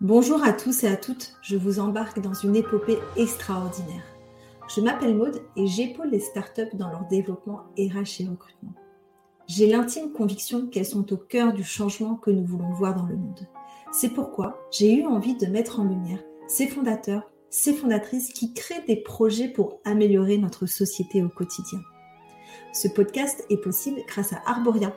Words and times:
Bonjour 0.00 0.44
à 0.44 0.52
tous 0.52 0.84
et 0.84 0.86
à 0.86 0.96
toutes, 0.96 1.34
je 1.42 1.56
vous 1.56 1.80
embarque 1.80 2.20
dans 2.20 2.32
une 2.32 2.54
épopée 2.54 2.98
extraordinaire. 3.16 4.04
Je 4.72 4.80
m'appelle 4.80 5.16
Maude 5.16 5.42
et 5.56 5.66
j'épaule 5.66 6.10
les 6.10 6.20
startups 6.20 6.70
dans 6.74 6.88
leur 6.88 7.08
développement 7.08 7.64
RH 7.76 8.20
et 8.20 8.28
recrutement. 8.28 8.74
J'ai 9.48 9.66
l'intime 9.66 10.12
conviction 10.12 10.68
qu'elles 10.68 10.86
sont 10.86 11.12
au 11.12 11.16
cœur 11.16 11.52
du 11.52 11.64
changement 11.64 12.14
que 12.14 12.30
nous 12.30 12.44
voulons 12.44 12.72
voir 12.74 12.94
dans 12.94 13.06
le 13.06 13.16
monde. 13.16 13.48
C'est 13.90 14.10
pourquoi 14.10 14.60
j'ai 14.70 14.94
eu 14.94 15.04
envie 15.04 15.34
de 15.34 15.46
mettre 15.46 15.80
en 15.80 15.84
lumière 15.84 16.22
ces 16.46 16.68
fondateurs, 16.68 17.28
ces 17.50 17.74
fondatrices 17.74 18.32
qui 18.32 18.54
créent 18.54 18.84
des 18.86 19.02
projets 19.02 19.48
pour 19.48 19.80
améliorer 19.84 20.38
notre 20.38 20.66
société 20.66 21.24
au 21.24 21.28
quotidien. 21.28 21.80
Ce 22.72 22.86
podcast 22.86 23.44
est 23.50 23.60
possible 23.60 24.00
grâce 24.06 24.32
à 24.32 24.42
Arboria, 24.46 24.94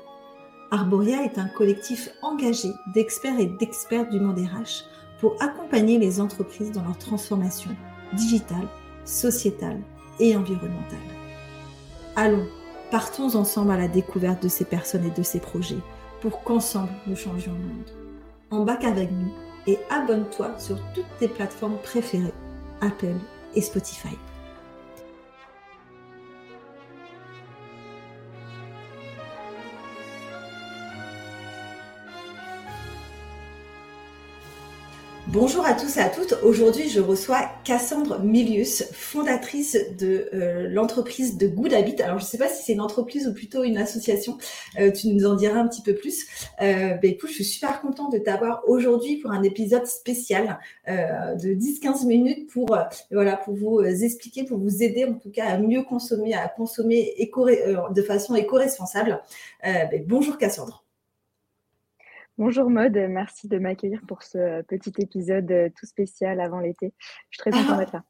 Arboria 0.73 1.25
est 1.25 1.37
un 1.37 1.49
collectif 1.49 2.09
engagé 2.21 2.69
d'experts 2.93 3.37
et 3.41 3.45
d'experts 3.45 4.07
du 4.07 4.21
monde 4.21 4.39
RH 4.39 4.85
pour 5.19 5.35
accompagner 5.41 5.99
les 5.99 6.21
entreprises 6.21 6.71
dans 6.71 6.83
leur 6.83 6.97
transformation 6.97 7.71
digitale, 8.13 8.67
sociétale 9.03 9.81
et 10.21 10.33
environnementale. 10.33 10.97
Allons, 12.15 12.47
partons 12.89 13.35
ensemble 13.35 13.71
à 13.71 13.77
la 13.77 13.89
découverte 13.89 14.41
de 14.41 14.47
ces 14.47 14.63
personnes 14.63 15.05
et 15.05 15.11
de 15.11 15.23
ces 15.23 15.41
projets 15.41 15.81
pour 16.21 16.41
qu'ensemble 16.41 16.91
nous 17.05 17.17
changions 17.17 17.53
le 17.53 17.59
monde. 17.59 17.91
Embarque 18.49 18.85
avec 18.85 19.11
nous 19.11 19.33
et 19.67 19.77
abonne-toi 19.89 20.57
sur 20.57 20.77
toutes 20.93 21.17
tes 21.19 21.27
plateformes 21.27 21.79
préférées, 21.83 22.33
Apple 22.79 23.17
et 23.55 23.61
Spotify. 23.61 24.17
Bonjour 35.33 35.65
à 35.65 35.73
tous 35.73 35.95
et 35.95 36.01
à 36.01 36.09
toutes. 36.09 36.33
Aujourd'hui, 36.43 36.89
je 36.89 36.99
reçois 36.99 37.49
Cassandre 37.63 38.19
Milius, 38.19 38.83
fondatrice 38.91 39.77
de 39.97 40.29
euh, 40.33 40.67
l'entreprise 40.67 41.37
de 41.37 41.47
Good 41.47 41.73
Habit. 41.73 42.01
Alors, 42.01 42.19
je 42.19 42.25
ne 42.25 42.27
sais 42.27 42.37
pas 42.37 42.49
si 42.49 42.65
c'est 42.65 42.73
une 42.73 42.81
entreprise 42.81 43.29
ou 43.29 43.33
plutôt 43.33 43.63
une 43.63 43.77
association. 43.77 44.37
Euh, 44.77 44.91
tu 44.91 45.07
nous 45.07 45.25
en 45.25 45.35
diras 45.35 45.57
un 45.57 45.69
petit 45.69 45.83
peu 45.83 45.95
plus. 45.95 46.25
Euh, 46.61 46.95
ben, 46.95 47.11
écoute, 47.11 47.29
je 47.29 47.35
suis 47.35 47.45
super 47.45 47.79
contente 47.79 48.11
de 48.11 48.17
t'avoir 48.17 48.63
aujourd'hui 48.67 49.19
pour 49.19 49.31
un 49.31 49.41
épisode 49.43 49.85
spécial 49.85 50.59
de 50.85 51.53
10-15 51.53 52.05
minutes 52.05 52.49
pour 52.51 52.77
voilà 53.09 53.37
pour 53.37 53.55
vous 53.55 53.79
expliquer, 53.81 54.43
pour 54.43 54.57
vous 54.57 54.83
aider 54.83 55.05
en 55.05 55.13
tout 55.13 55.31
cas 55.31 55.45
à 55.45 55.57
mieux 55.57 55.83
consommer, 55.83 56.33
à 56.33 56.49
consommer 56.49 57.13
éco 57.17 57.47
de 57.47 58.01
façon 58.01 58.35
éco-responsable. 58.35 59.21
Ben, 59.63 60.03
bonjour 60.05 60.37
Cassandre. 60.37 60.80
Bonjour 62.43 62.71
Maude, 62.71 62.97
merci 63.07 63.47
de 63.47 63.59
m'accueillir 63.59 64.01
pour 64.07 64.23
ce 64.23 64.63
petit 64.63 64.91
épisode 64.97 65.51
euh, 65.51 65.69
tout 65.79 65.85
spécial 65.85 66.41
avant 66.41 66.59
l'été. 66.59 66.91
Je 67.29 67.37
suis 67.37 67.37
très 67.37 67.51
contente 67.51 67.77
d'être 67.77 67.93
là. 67.93 68.03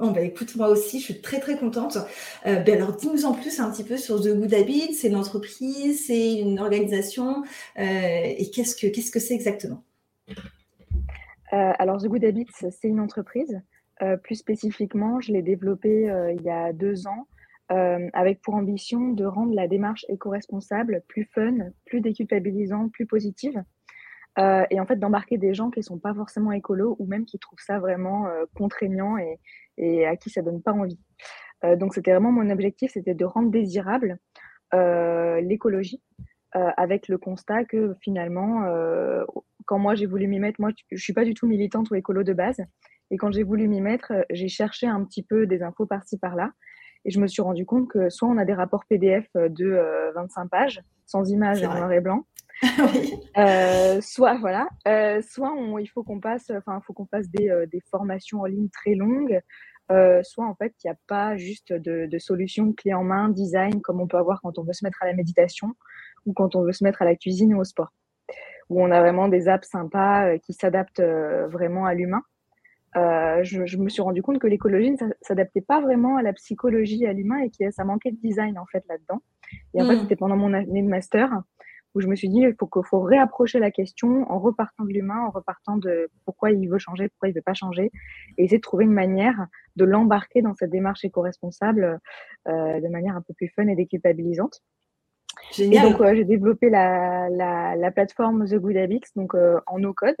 Oh 0.00 0.10
bah 0.10 0.22
écoute, 0.22 0.56
moi 0.56 0.66
aussi, 0.66 0.98
je 0.98 1.04
suis 1.04 1.20
très 1.20 1.38
très 1.38 1.56
contente. 1.56 1.96
Euh, 2.44 2.56
ben 2.56 2.82
alors, 2.82 2.96
dis-nous 2.96 3.24
en 3.24 3.34
plus 3.34 3.60
un 3.60 3.70
petit 3.70 3.84
peu 3.84 3.96
sur 3.96 4.20
The 4.20 4.34
Good 4.34 4.52
Habit. 4.52 4.94
C'est 4.94 5.06
une 5.06 5.14
entreprise, 5.14 6.08
c'est 6.08 6.40
une 6.40 6.58
organisation, 6.58 7.44
euh, 7.78 7.84
et 7.84 8.50
qu'est-ce 8.52 8.74
que 8.74 8.88
qu'est-ce 8.88 9.12
que 9.12 9.20
c'est 9.20 9.34
exactement? 9.34 9.84
Alors, 11.52 12.02
The 12.02 12.08
Good 12.08 12.24
Habit, 12.24 12.48
c'est 12.68 12.88
une 12.88 12.98
entreprise. 12.98 13.60
plus 14.24 14.34
spécifiquement, 14.34 15.20
je 15.20 15.32
l'ai 15.32 15.42
développée 15.42 16.12
il 16.36 16.42
y 16.42 16.50
a 16.50 16.72
deux 16.72 17.06
ans 17.06 17.28
euh, 17.72 18.08
avec 18.12 18.42
pour 18.42 18.54
ambition 18.54 19.12
de 19.12 19.24
rendre 19.24 19.54
la 19.54 19.66
démarche 19.66 20.04
éco-responsable 20.08 21.02
plus 21.08 21.24
fun, 21.24 21.56
plus 21.86 22.00
déculpabilisante, 22.00 22.92
plus 22.92 23.06
positive. 23.06 23.62
Euh, 24.38 24.64
et 24.70 24.80
en 24.80 24.86
fait 24.86 24.96
d'embarquer 24.96 25.38
des 25.38 25.54
gens 25.54 25.70
qui 25.70 25.78
ne 25.78 25.84
sont 25.84 25.98
pas 25.98 26.14
forcément 26.14 26.52
écolos 26.52 26.96
ou 26.98 27.06
même 27.06 27.24
qui 27.24 27.38
trouvent 27.38 27.60
ça 27.60 27.78
vraiment 27.78 28.26
euh, 28.26 28.44
contraignant 28.54 29.16
et, 29.16 30.06
à 30.06 30.16
qui 30.16 30.28
ça 30.28 30.42
donne 30.42 30.62
pas 30.62 30.72
envie. 30.72 30.98
donc 31.76 31.94
c'était 31.94 32.12
vraiment 32.12 32.30
mon 32.30 32.50
objectif, 32.50 32.92
c'était 32.92 33.14
de 33.14 33.24
rendre 33.24 33.50
désirable 33.50 34.18
l'écologie 34.72 36.02
avec 36.52 37.08
le 37.08 37.16
constat 37.16 37.64
que 37.64 37.96
finalement, 38.00 38.66
quand 39.64 39.78
moi 39.78 39.94
j'ai 39.94 40.06
voulu 40.06 40.26
m'y 40.26 40.38
mettre, 40.38 40.60
moi 40.60 40.70
je 40.90 41.02
suis 41.02 41.14
pas 41.14 41.24
du 41.24 41.34
tout 41.34 41.46
militante 41.46 41.90
ou 41.90 41.94
écolo 41.94 42.22
de 42.22 42.34
base, 42.34 42.60
et 43.10 43.16
quand 43.16 43.32
j'ai 43.32 43.42
voulu 43.42 43.66
m'y 43.66 43.80
mettre, 43.80 44.12
j'ai 44.30 44.48
cherché 44.48 44.86
un 44.86 45.04
petit 45.04 45.22
peu 45.22 45.46
des 45.46 45.62
infos 45.62 45.86
par-ci 45.86 46.18
par-là, 46.18 46.52
et 47.04 47.10
je 47.10 47.20
me 47.20 47.26
suis 47.26 47.42
rendu 47.42 47.66
compte 47.66 47.88
que 47.88 48.10
soit 48.10 48.28
on 48.28 48.38
a 48.38 48.44
des 48.44 48.54
rapports 48.54 48.84
PDF 48.88 49.26
de 49.34 50.12
25 50.14 50.42
euh, 50.42 50.48
pages, 50.48 50.82
sans 51.06 51.28
images 51.30 51.62
en 51.64 51.74
noir 51.74 51.92
et 51.92 52.00
blanc, 52.00 52.26
euh, 53.38 54.00
soit 54.00 54.38
voilà, 54.38 54.68
euh, 54.86 55.20
soit 55.22 55.52
il 55.80 55.86
faut 55.86 56.04
qu'on 56.04 56.20
passe, 56.20 56.50
enfin, 56.50 56.80
faut 56.86 56.92
qu'on 56.92 57.06
passe 57.06 57.28
des, 57.28 57.66
des, 57.70 57.80
formations 57.90 58.40
en 58.40 58.44
ligne 58.44 58.68
très 58.68 58.94
longues, 58.94 59.40
soit 60.22 60.46
en 60.46 60.54
fait 60.54 60.72
il 60.82 60.86
n'y 60.86 60.92
a 60.92 60.98
pas 61.08 61.36
juste 61.36 61.72
de, 61.72 62.06
de 62.06 62.18
solution 62.18 62.72
clé 62.72 62.94
en 62.94 63.04
main, 63.04 63.28
design 63.28 63.82
comme 63.82 64.00
on 64.00 64.06
peut 64.06 64.16
avoir 64.16 64.40
quand 64.40 64.58
on 64.58 64.62
veut 64.62 64.72
se 64.72 64.84
mettre 64.84 65.02
à 65.02 65.06
la 65.06 65.12
méditation 65.12 65.74
ou 66.24 66.32
quand 66.32 66.54
on 66.54 66.62
veut 66.62 66.72
se 66.72 66.84
mettre 66.84 67.02
à 67.02 67.04
la 67.04 67.16
cuisine 67.16 67.52
ou 67.54 67.60
au 67.60 67.64
sport, 67.64 67.92
où 68.68 68.80
on 68.80 68.90
a 68.92 69.00
vraiment 69.00 69.28
des 69.28 69.48
apps 69.48 69.68
sympas 69.68 70.38
qui 70.38 70.52
s'adaptent 70.52 71.02
vraiment 71.02 71.84
à 71.84 71.94
l'humain. 71.94 72.22
Euh, 72.96 73.42
je, 73.42 73.76
me 73.78 73.88
suis 73.88 74.02
rendu 74.02 74.22
compte 74.22 74.38
que 74.38 74.46
l'écologie 74.46 74.90
ne 74.90 74.96
s'adaptait 75.22 75.62
pas 75.62 75.80
vraiment 75.80 76.16
à 76.16 76.22
la 76.22 76.32
psychologie 76.34 77.06
à 77.06 77.12
l'humain 77.12 77.38
et 77.38 77.50
que 77.50 77.70
ça 77.70 77.84
manquait 77.84 78.10
de 78.10 78.18
design 78.18 78.58
en 78.58 78.66
fait 78.66 78.84
là-dedans. 78.88 79.22
Et 79.74 79.82
en 79.82 79.86
fait, 79.86 79.96
hmm. 79.96 80.00
c'était 80.00 80.16
pendant 80.16 80.36
mon 80.36 80.52
année 80.52 80.82
de 80.82 80.88
master 80.88 81.30
où 81.94 82.00
je 82.00 82.06
me 82.06 82.14
suis 82.14 82.28
dit 82.28 82.40
il 82.40 82.54
faut 82.58 82.66
qu'il 82.66 82.84
faut 82.84 83.00
réapprocher 83.00 83.58
la 83.58 83.70
question 83.70 84.30
en 84.30 84.38
repartant 84.38 84.84
de 84.84 84.90
l'humain, 84.90 85.26
en 85.26 85.30
repartant 85.30 85.76
de 85.76 86.10
pourquoi 86.24 86.50
il 86.50 86.68
veut 86.68 86.78
changer, 86.78 87.08
pourquoi 87.08 87.28
il 87.28 87.34
veut 87.34 87.42
pas 87.42 87.54
changer, 87.54 87.90
et 88.38 88.44
essayer 88.44 88.58
de 88.58 88.62
trouver 88.62 88.84
une 88.84 88.92
manière 88.92 89.46
de 89.76 89.84
l'embarquer 89.84 90.42
dans 90.42 90.54
cette 90.54 90.70
démarche 90.70 91.04
éco-responsable 91.04 91.98
euh, 92.48 92.80
de 92.80 92.88
manière 92.88 93.16
un 93.16 93.22
peu 93.22 93.34
plus 93.34 93.48
fun 93.48 93.66
et 93.68 93.76
déculpabilisante. 93.76 94.62
Génial. 95.52 95.86
Et 95.86 95.90
donc, 95.90 96.14
j'ai 96.14 96.24
développé 96.24 96.68
la, 96.68 97.28
la, 97.30 97.74
la, 97.74 97.90
plateforme 97.90 98.46
The 98.46 98.56
Good 98.56 98.76
Habits, 98.76 99.00
donc 99.16 99.34
euh, 99.34 99.60
en 99.66 99.78
no 99.78 99.94
code 99.94 100.16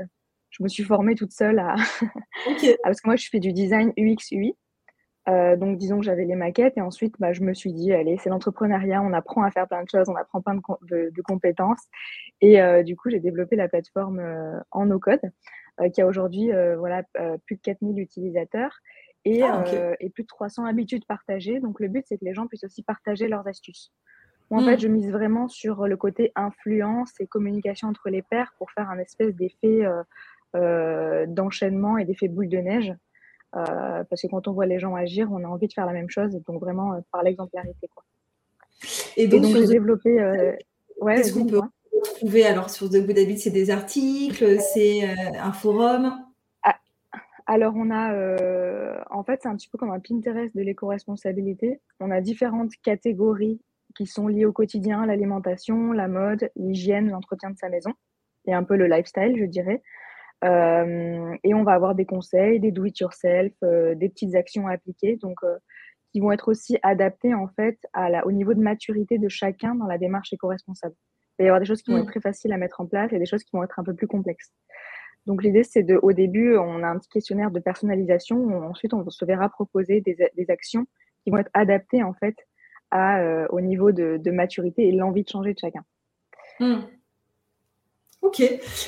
je 0.52 0.62
me 0.62 0.68
suis 0.68 0.84
formée 0.84 1.14
toute 1.14 1.32
seule 1.32 1.58
à. 1.58 1.74
Parce 2.84 3.00
que 3.00 3.08
moi, 3.08 3.16
je 3.16 3.28
fais 3.28 3.40
du 3.40 3.52
design 3.52 3.92
UX, 3.96 4.30
UI. 4.30 4.54
Euh, 5.28 5.56
donc, 5.56 5.78
disons 5.78 5.98
que 5.98 6.04
j'avais 6.04 6.24
les 6.24 6.34
maquettes 6.34 6.76
et 6.76 6.80
ensuite, 6.80 7.14
bah, 7.18 7.32
je 7.32 7.42
me 7.42 7.54
suis 7.54 7.72
dit, 7.72 7.92
allez, 7.92 8.18
c'est 8.18 8.28
l'entrepreneuriat, 8.28 9.02
on 9.02 9.12
apprend 9.12 9.42
à 9.42 9.50
faire 9.50 9.68
plein 9.68 9.82
de 9.82 9.88
choses, 9.88 10.08
on 10.08 10.16
apprend 10.16 10.40
plein 10.40 10.56
de, 10.56 11.22
compétences. 11.22 11.82
Et 12.40 12.60
euh, 12.60 12.82
du 12.82 12.96
coup, 12.96 13.08
j'ai 13.08 13.20
développé 13.20 13.56
la 13.56 13.68
plateforme 13.68 14.18
euh, 14.18 14.58
en 14.70 14.86
no-code, 14.86 15.20
qui 15.94 16.02
a 16.02 16.06
aujourd'hui 16.06 16.50
voilà, 16.76 17.02
plus 17.46 17.56
de 17.56 17.60
4000 17.62 17.98
utilisateurs 17.98 18.78
et, 19.24 19.42
ah, 19.42 19.64
et, 20.00 20.10
plus 20.10 20.22
de 20.22 20.28
300 20.28 20.66
habitudes 20.66 21.06
partagées. 21.06 21.60
Donc, 21.60 21.80
le 21.80 21.88
but, 21.88 22.04
c'est 22.06 22.18
que 22.18 22.24
les 22.26 22.34
gens 22.34 22.46
puissent 22.46 22.64
aussi 22.64 22.82
partager 22.82 23.26
leurs 23.26 23.48
astuces. 23.48 23.90
Moi, 24.50 24.60
en 24.60 24.66
fait, 24.66 24.76
hmm. 24.76 24.80
je 24.80 24.88
mise 24.88 25.10
vraiment 25.10 25.48
sur 25.48 25.86
le 25.86 25.96
côté 25.96 26.30
influence 26.36 27.12
et 27.20 27.26
communication 27.26 27.88
entre 27.88 28.10
les 28.10 28.20
pairs 28.20 28.52
pour 28.58 28.70
faire 28.70 28.90
un 28.90 28.98
espèce 28.98 29.34
d'effet 29.34 29.86
d'enchaînement 30.54 31.98
et 31.98 32.04
d'effet 32.04 32.28
boule 32.28 32.48
de 32.48 32.58
neige. 32.58 32.94
Euh, 33.54 34.04
parce 34.04 34.22
que 34.22 34.28
quand 34.28 34.48
on 34.48 34.52
voit 34.52 34.66
les 34.66 34.78
gens 34.78 34.94
agir, 34.94 35.28
on 35.30 35.44
a 35.44 35.46
envie 35.46 35.68
de 35.68 35.72
faire 35.72 35.84
la 35.84 35.92
même 35.92 36.08
chose, 36.08 36.32
donc 36.46 36.60
vraiment 36.60 36.94
euh, 36.94 37.00
par 37.10 37.22
l'exemplarité. 37.22 37.88
Quoi. 37.94 38.02
Et 39.16 39.28
donc, 39.28 39.44
j'ai 39.44 39.66
développé. 39.66 40.10
Ouais, 41.00 41.16
Qu'est-ce 41.16 41.34
qu'on 41.34 41.46
peut 41.46 41.60
trouver 42.16 42.46
alors 42.46 42.70
sur 42.70 42.88
The 42.88 43.04
Good 43.04 43.18
Habits 43.18 43.38
C'est 43.38 43.50
des 43.50 43.70
articles, 43.70 44.60
c'est 44.60 45.02
un 45.04 45.52
forum? 45.52 46.12
Ah, 46.62 46.76
alors, 47.46 47.74
on 47.76 47.90
a, 47.90 48.14
en 49.10 49.24
fait, 49.24 49.40
c'est 49.42 49.48
un 49.48 49.56
petit 49.56 49.68
peu 49.68 49.78
comme 49.78 49.90
un 49.90 50.00
Pinterest 50.00 50.54
de 50.56 50.62
l'éco-responsabilité. 50.62 51.80
On 52.00 52.10
a 52.10 52.20
différentes 52.20 52.72
catégories 52.82 53.60
qui 53.94 54.06
sont 54.06 54.28
liées 54.28 54.46
au 54.46 54.52
quotidien, 54.52 55.04
l'alimentation, 55.04 55.92
la 55.92 56.08
mode, 56.08 56.50
l'hygiène, 56.56 57.10
l'entretien 57.10 57.50
de 57.50 57.58
sa 57.58 57.68
maison 57.68 57.92
et 58.46 58.54
un 58.54 58.64
peu 58.64 58.76
le 58.76 58.86
lifestyle, 58.86 59.36
je 59.38 59.44
dirais. 59.44 59.82
Euh, 60.44 61.36
et 61.44 61.54
on 61.54 61.62
va 61.62 61.72
avoir 61.72 61.94
des 61.94 62.04
conseils, 62.04 62.58
des 62.58 62.72
do-it-yourself, 62.72 63.52
euh, 63.62 63.94
des 63.94 64.08
petites 64.08 64.34
actions 64.34 64.66
à 64.66 64.72
appliquer, 64.72 65.16
donc 65.16 65.38
euh, 65.44 65.56
qui 66.10 66.20
vont 66.20 66.32
être 66.32 66.48
aussi 66.48 66.78
adaptées 66.82 67.34
en 67.34 67.48
fait 67.48 67.78
à 67.92 68.10
la, 68.10 68.26
au 68.26 68.32
niveau 68.32 68.52
de 68.54 68.60
maturité 68.60 69.18
de 69.18 69.28
chacun 69.28 69.74
dans 69.74 69.86
la 69.86 69.98
démarche 69.98 70.32
éco-responsable. 70.32 70.94
Il 71.38 71.42
va 71.42 71.44
y 71.44 71.48
avoir 71.48 71.60
des 71.60 71.66
choses 71.66 71.82
qui 71.82 71.92
vont 71.92 71.98
être 71.98 72.10
très 72.10 72.20
faciles 72.20 72.52
à 72.52 72.58
mettre 72.58 72.80
en 72.80 72.86
place 72.86 73.12
et 73.12 73.18
des 73.18 73.26
choses 73.26 73.44
qui 73.44 73.56
vont 73.56 73.62
être 73.62 73.78
un 73.78 73.84
peu 73.84 73.94
plus 73.94 74.06
complexes. 74.06 74.52
Donc 75.26 75.42
l'idée, 75.42 75.62
c'est 75.62 75.82
de, 75.82 75.98
au 76.02 76.12
début, 76.12 76.56
on 76.56 76.82
a 76.82 76.88
un 76.88 76.98
petit 76.98 77.08
questionnaire 77.08 77.50
de 77.50 77.60
personnalisation. 77.60 78.48
ensuite, 78.68 78.92
on 78.92 79.08
se 79.08 79.24
verra 79.24 79.48
proposer 79.48 80.00
des, 80.00 80.16
des, 80.36 80.50
actions 80.50 80.86
qui 81.22 81.30
vont 81.30 81.38
être 81.38 81.50
adaptées 81.54 82.02
en 82.02 82.12
fait 82.12 82.34
à, 82.90 83.46
au 83.50 83.60
niveau 83.60 83.92
de, 83.92 84.18
de 84.18 84.30
maturité 84.30 84.88
et 84.88 84.92
l'envie 84.92 85.22
de 85.22 85.28
changer 85.28 85.54
de 85.54 85.58
chacun. 85.58 85.84
Mm. 86.60 86.82
Ok. 88.22 88.40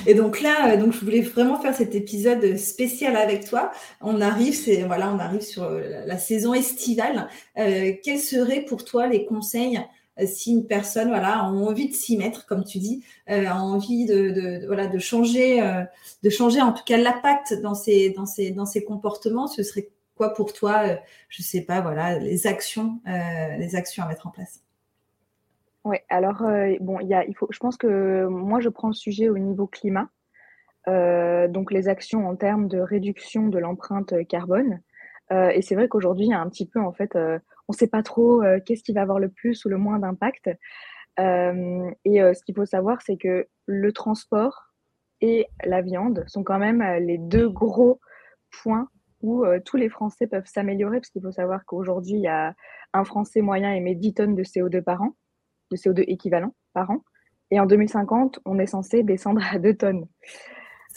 Et 0.07 0.13
donc 0.13 0.39
là, 0.39 0.71
euh, 0.71 0.77
donc 0.77 0.93
je 0.93 0.99
voulais 1.01 1.19
vraiment 1.19 1.59
faire 1.59 1.75
cet 1.75 1.93
épisode 1.93 2.55
spécial 2.55 3.17
avec 3.17 3.45
toi. 3.45 3.69
On 3.99 4.21
arrive, 4.21 4.55
c'est 4.55 4.83
voilà, 4.83 5.13
on 5.13 5.19
arrive 5.19 5.41
sur 5.41 5.63
euh, 5.63 6.05
la 6.05 6.17
saison 6.17 6.53
estivale. 6.53 7.27
Euh, 7.57 7.91
quels 8.01 8.19
seraient 8.19 8.61
pour 8.61 8.85
toi 8.85 9.07
les 9.07 9.25
conseils 9.25 9.79
si 10.25 10.53
une 10.53 10.65
personne 10.65 11.09
voilà, 11.09 11.39
a 11.39 11.43
envie 11.43 11.89
de 11.89 11.93
s'y 11.93 12.15
mettre, 12.15 12.45
comme 12.45 12.63
tu 12.63 12.77
dis, 12.77 13.03
a 13.27 13.61
envie 13.61 14.05
de, 14.05 14.65
voilà, 14.65 14.87
de, 14.87 14.97
changer, 14.97 15.59
de 16.23 16.29
changer 16.29 16.61
en 16.61 16.71
tout 16.71 16.85
cas 16.85 16.95
l'impact 16.95 17.59
dans 17.61 17.75
ses, 17.75 18.11
dans, 18.11 18.25
ses, 18.25 18.51
dans 18.51 18.65
ses 18.65 18.85
comportements, 18.85 19.47
ce 19.47 19.61
serait 19.61 19.89
quoi 20.15 20.33
pour 20.33 20.53
toi, 20.53 20.85
je 21.27 21.43
sais 21.43 21.63
pas, 21.63 21.81
voilà, 21.81 22.17
les 22.17 22.47
actions, 22.47 23.01
les 23.59 23.75
actions 23.75 24.03
à 24.03 24.07
mettre 24.07 24.25
en 24.25 24.31
place? 24.31 24.64
Oui, 25.85 25.97
alors, 26.09 26.43
bon, 26.81 26.99
il, 26.99 27.07
y 27.07 27.13
a, 27.13 27.23
il 27.25 27.35
faut, 27.35 27.47
je 27.51 27.59
pense 27.59 27.77
que 27.77 28.25
moi, 28.25 28.59
je 28.59 28.69
prends 28.69 28.87
le 28.87 28.93
sujet 28.93 29.29
au 29.29 29.37
niveau 29.37 29.67
climat. 29.67 30.09
Euh, 30.87 31.47
donc 31.47 31.71
les 31.71 31.87
actions 31.87 32.27
en 32.27 32.35
termes 32.35 32.67
de 32.67 32.79
réduction 32.79 33.47
de 33.47 33.57
l'empreinte 33.57 34.13
carbone. 34.27 34.81
Euh, 35.31 35.49
et 35.49 35.61
c'est 35.61 35.75
vrai 35.75 35.87
qu'aujourd'hui, 35.87 36.25
il 36.25 36.29
y 36.29 36.33
a 36.33 36.39
un 36.39 36.49
petit 36.49 36.67
peu, 36.67 36.79
en 36.79 36.93
fait, 36.93 37.15
euh, 37.15 37.39
on 37.67 37.73
ne 37.73 37.77
sait 37.77 37.87
pas 37.87 38.03
trop 38.03 38.43
qu'est-ce 38.65 38.83
qui 38.83 38.93
va 38.93 39.01
avoir 39.01 39.19
le 39.19 39.29
plus 39.29 39.65
ou 39.65 39.69
le 39.69 39.77
moins 39.77 39.97
d'impact. 39.97 40.47
et 40.47 40.53
ce 41.17 42.43
qu'il 42.43 42.55
faut 42.55 42.65
savoir, 42.65 43.01
c'est 43.01 43.17
que 43.17 43.47
le 43.65 43.91
transport 43.91 44.73
et 45.21 45.47
la 45.63 45.81
viande 45.81 46.23
sont 46.27 46.43
quand 46.43 46.59
même 46.59 46.83
les 46.99 47.17
deux 47.17 47.49
gros 47.49 47.99
points 48.61 48.87
où 49.23 49.43
tous 49.65 49.77
les 49.77 49.89
Français 49.89 50.27
peuvent 50.27 50.45
s'améliorer, 50.45 50.99
parce 50.99 51.09
qu'il 51.09 51.23
faut 51.23 51.31
savoir 51.31 51.65
qu'aujourd'hui, 51.65 52.17
il 52.17 52.21
y 52.21 52.27
a 52.27 52.53
un 52.93 53.03
Français 53.03 53.41
moyen 53.41 53.73
émet 53.73 53.95
10 53.95 54.13
tonnes 54.13 54.35
de 54.35 54.43
CO2 54.43 54.83
par 54.83 55.01
an, 55.01 55.15
de 55.75 55.81
CO2 55.81 56.03
équivalent 56.07 56.53
par 56.73 56.89
an. 56.89 57.01
Et 57.51 57.59
en 57.59 57.65
2050, 57.65 58.39
on 58.45 58.59
est 58.59 58.65
censé 58.65 59.03
descendre 59.03 59.41
à 59.51 59.59
2 59.59 59.75
tonnes. 59.75 60.07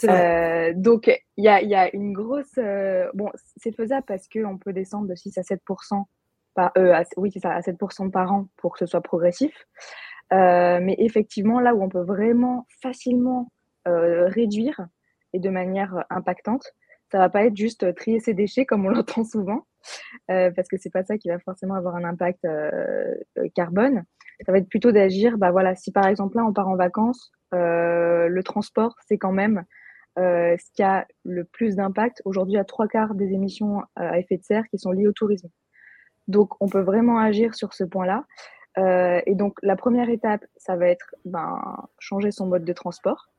Euh, 0.05 0.71
donc, 0.75 1.07
il 1.37 1.43
y 1.43 1.47
a, 1.47 1.95
une 1.95 2.13
grosse. 2.13 2.57
Euh, 2.57 3.09
bon, 3.13 3.29
c'est 3.57 3.75
faisable 3.75 4.05
parce 4.07 4.27
qu'on 4.27 4.57
peut 4.57 4.73
descendre 4.73 5.07
de 5.07 5.15
6 5.15 5.37
à 5.37 5.43
7 5.43 5.61
par, 6.55 6.71
euh, 6.77 7.03
oui, 7.17 7.31
c'est 7.31 7.39
ça, 7.39 7.51
à 7.51 7.61
7 7.61 7.77
par 8.11 8.31
an 8.31 8.47
pour 8.57 8.73
que 8.73 8.79
ce 8.79 8.85
soit 8.85 9.01
progressif. 9.01 9.53
mais 10.31 10.95
effectivement, 10.99 11.59
là 11.59 11.75
où 11.75 11.83
on 11.83 11.89
peut 11.89 12.03
vraiment 12.03 12.65
facilement 12.81 13.51
réduire 13.85 14.87
et 15.33 15.39
de 15.39 15.49
manière 15.49 16.05
impactante, 16.09 16.63
ça 17.11 17.17
va 17.17 17.29
pas 17.29 17.45
être 17.45 17.57
juste 17.57 17.93
trier 17.95 18.19
ses 18.19 18.33
déchets 18.33 18.65
comme 18.65 18.85
on 18.85 18.89
l'entend 18.95 19.23
souvent, 19.23 19.65
parce 20.27 20.67
que 20.67 20.77
c'est 20.77 20.91
pas 20.91 21.03
ça 21.03 21.17
qui 21.17 21.29
va 21.29 21.39
forcément 21.39 21.75
avoir 21.75 21.95
un 21.95 22.03
impact 22.03 22.47
carbone. 23.55 24.03
Ça 24.45 24.51
va 24.51 24.57
être 24.59 24.69
plutôt 24.69 24.91
d'agir. 24.91 25.37
Bah 25.37 25.51
voilà, 25.51 25.75
si 25.75 25.91
par 25.91 26.07
exemple 26.07 26.37
là 26.37 26.45
on 26.45 26.53
part 26.53 26.67
en 26.67 26.75
vacances, 26.75 27.31
le 27.51 28.41
transport 28.41 28.95
c'est 29.07 29.17
quand 29.17 29.31
même 29.31 29.63
euh, 30.19 30.57
ce 30.57 30.71
qui 30.73 30.83
a 30.83 31.07
le 31.23 31.45
plus 31.45 31.75
d'impact 31.75 32.21
aujourd'hui 32.25 32.57
à 32.57 32.65
trois 32.65 32.87
quarts 32.87 33.15
des 33.15 33.31
émissions 33.31 33.79
euh, 33.79 33.83
à 33.95 34.19
effet 34.19 34.37
de 34.37 34.43
serre 34.43 34.67
qui 34.69 34.77
sont 34.77 34.91
liées 34.91 35.07
au 35.07 35.13
tourisme. 35.13 35.49
Donc, 36.27 36.53
on 36.59 36.67
peut 36.67 36.81
vraiment 36.81 37.19
agir 37.19 37.55
sur 37.55 37.73
ce 37.73 37.83
point-là. 37.83 38.25
Euh, 38.77 39.21
et 39.25 39.35
donc, 39.35 39.57
la 39.63 39.75
première 39.75 40.09
étape, 40.09 40.45
ça 40.57 40.75
va 40.75 40.87
être 40.87 41.15
ben, 41.25 41.61
changer 41.99 42.31
son 42.31 42.47
mode 42.47 42.65
de 42.65 42.73
transport. 42.73 43.29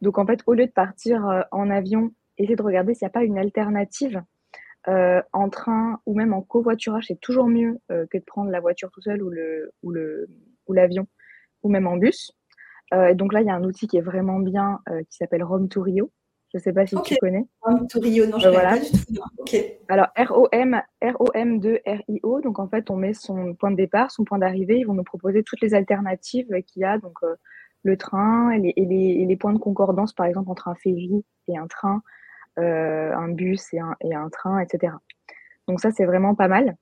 Donc, 0.00 0.18
en 0.18 0.26
fait, 0.26 0.40
au 0.46 0.54
lieu 0.54 0.66
de 0.66 0.72
partir 0.72 1.44
en 1.50 1.70
avion, 1.70 2.12
essayer 2.38 2.56
de 2.56 2.62
regarder 2.62 2.94
s'il 2.94 3.06
n'y 3.06 3.10
a 3.10 3.10
pas 3.10 3.24
une 3.24 3.38
alternative 3.38 4.22
en 4.86 5.48
train 5.50 6.00
ou 6.06 6.14
même 6.14 6.32
en 6.32 6.42
covoiturage. 6.42 7.06
C'est 7.08 7.20
toujours 7.20 7.46
mieux 7.46 7.78
que 7.88 8.18
de 8.18 8.24
prendre 8.24 8.50
la 8.50 8.60
voiture 8.60 8.90
tout 8.90 9.02
seul 9.02 9.22
ou 9.22 9.30
l'avion 9.30 9.68
ou, 9.82 9.90
le, 9.92 10.28
ou, 10.68 10.74
ou 11.62 11.68
même 11.68 11.86
en 11.86 11.96
bus. 11.96 12.32
Euh, 12.94 13.14
donc 13.14 13.32
là, 13.32 13.40
il 13.40 13.46
y 13.46 13.50
a 13.50 13.54
un 13.54 13.64
outil 13.64 13.86
qui 13.86 13.96
est 13.96 14.02
vraiment 14.02 14.38
bien 14.38 14.80
euh, 14.88 15.02
qui 15.08 15.16
s'appelle 15.16 15.42
Rome 15.42 15.68
to 15.68 15.82
Rio. 15.82 16.10
Je 16.52 16.58
ne 16.58 16.62
sais 16.62 16.72
pas 16.72 16.86
si 16.86 16.96
tu 17.04 17.16
connais. 17.16 17.44
Rome 17.60 17.88
to 17.88 18.00
Rio, 18.00 18.26
non, 18.26 18.38
je 18.38 18.46
ne 18.46 18.52
euh, 18.52 18.54
voilà. 18.54 18.70
pas 18.70 18.78
du 18.78 18.90
tout. 18.90 19.58
Alors, 19.88 20.06
R-O-M, 20.16 20.80
R-O-M-2-R-I-O. 21.02 22.40
Donc, 22.40 22.58
en 22.60 22.68
fait, 22.68 22.88
on 22.90 22.96
met 22.96 23.14
son 23.14 23.54
point 23.54 23.72
de 23.72 23.76
départ, 23.76 24.10
son 24.10 24.24
point 24.24 24.38
d'arrivée. 24.38 24.78
Ils 24.78 24.86
vont 24.86 24.94
nous 24.94 25.04
proposer 25.04 25.42
toutes 25.42 25.60
les 25.60 25.74
alternatives 25.74 26.48
qu'il 26.66 26.82
y 26.82 26.84
a. 26.84 26.98
Donc, 26.98 27.18
le 27.82 27.96
train 27.96 28.52
et 28.52 28.58
les, 28.58 28.72
et, 28.76 29.26
les, 29.26 29.36
points 29.36 29.52
de 29.52 29.58
concordance, 29.58 30.12
par 30.12 30.26
exemple, 30.26 30.48
entre 30.50 30.68
un 30.68 30.76
ferry 30.76 31.24
et 31.48 31.58
un 31.58 31.66
train, 31.66 32.02
un 32.56 33.28
bus 33.28 33.72
et 33.72 33.80
un, 33.80 33.94
et 34.00 34.14
un 34.14 34.28
train, 34.28 34.60
etc. 34.60 34.92
Donc, 35.68 35.80
ça, 35.80 35.90
c'est 35.90 36.04
vraiment 36.04 36.34
pas 36.34 36.48
mal. 36.48 36.76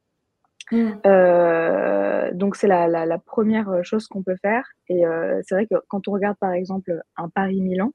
Mm. 0.72 0.92
Euh, 1.06 2.30
donc 2.32 2.56
c'est 2.56 2.66
la, 2.66 2.88
la, 2.88 3.18
première 3.18 3.84
chose 3.84 4.06
qu'on 4.06 4.22
peut 4.22 4.36
faire. 4.40 4.66
Et 4.88 5.06
euh, 5.06 5.40
c'est 5.46 5.54
vrai 5.54 5.66
que 5.66 5.76
quand 5.88 6.08
on 6.08 6.12
regarde 6.12 6.36
par 6.38 6.52
exemple 6.52 7.02
un 7.16 7.28
Paris-Milan, 7.28 7.92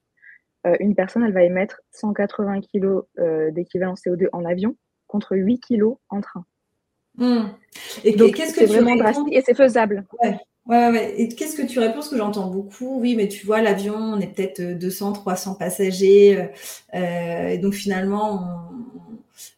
euh, 0.67 0.75
une 0.79 0.95
personne 0.95 1.23
elle 1.23 1.33
va 1.33 1.43
émettre 1.43 1.81
180 1.91 2.61
kg 2.61 3.01
d'équivalent 3.51 3.93
CO2 3.93 4.27
en 4.33 4.45
avion 4.45 4.75
contre 5.07 5.35
8 5.35 5.59
kg 5.59 5.95
en 6.09 6.21
train. 6.21 6.45
Mm. 7.17 7.47
Et 8.03 8.15
qu'est-ce 8.15 8.53
que 8.53 8.65
c'est 8.65 8.65
vraiment 8.65 8.95
drastique 8.95 9.33
et 9.33 9.41
c'est 9.41 9.55
faisable. 9.55 10.05
Ouais. 10.21 10.37
Ouais, 10.69 10.89
ouais. 10.89 11.15
Et 11.19 11.27
qu'est-ce 11.29 11.55
que 11.57 11.65
tu 11.65 11.79
réponds? 11.79 11.95
Parce 11.95 12.09
que 12.09 12.17
j'entends 12.17 12.47
beaucoup, 12.47 12.99
oui, 13.01 13.15
mais 13.15 13.27
tu 13.27 13.45
vois, 13.45 13.61
l'avion, 13.61 13.95
on 13.95 14.19
est 14.19 14.27
peut-être 14.27 14.61
200, 14.61 15.13
300 15.13 15.55
passagers. 15.55 16.49
et 16.93 17.57
donc 17.57 17.73
finalement, 17.73 18.69
on, 18.71 18.79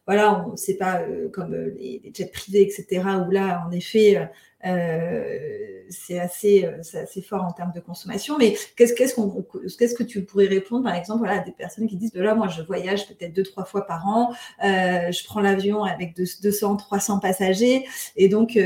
voilà, 0.08 0.46
c'est 0.56 0.78
pas 0.78 1.02
euh, 1.02 1.30
comme 1.30 1.54
euh, 1.54 1.76
les, 1.80 2.02
jets 2.14 2.26
privés, 2.26 2.64
etc., 2.64 3.04
où 3.28 3.32
là, 3.32 3.64
en 3.68 3.72
effet, 3.72 4.30
euh, 4.66 5.81
c'est 5.92 6.20
assez, 6.20 6.66
assez 6.66 7.22
fort 7.22 7.44
en 7.44 7.52
termes 7.52 7.72
de 7.74 7.80
consommation. 7.80 8.38
Mais 8.38 8.56
qu'est-ce, 8.76 8.94
qu'est-ce, 8.94 9.16
qu'on, 9.16 9.46
qu'est-ce 9.78 9.96
que 9.96 10.04
tu 10.04 10.24
pourrais 10.24 10.48
répondre, 10.48 10.84
par 10.84 10.96
exemple, 10.96 11.20
voilà, 11.20 11.42
à 11.42 11.44
des 11.44 11.52
personnes 11.52 11.88
qui 11.88 11.98
disent, 11.98 12.14
de 12.14 12.22
là, 12.22 12.34
moi, 12.34 12.48
je 12.48 12.62
voyage 12.62 13.08
peut-être 13.08 13.34
deux, 13.34 13.44
trois 13.44 13.66
fois 13.66 13.86
par 13.86 14.08
an, 14.08 14.34
je 14.62 15.26
prends 15.26 15.42
l'avion 15.42 15.84
avec 15.84 16.16
200, 16.16 16.78
300 16.78 17.20
passagers, 17.20 17.86
et 18.16 18.30
donc, 18.30 18.58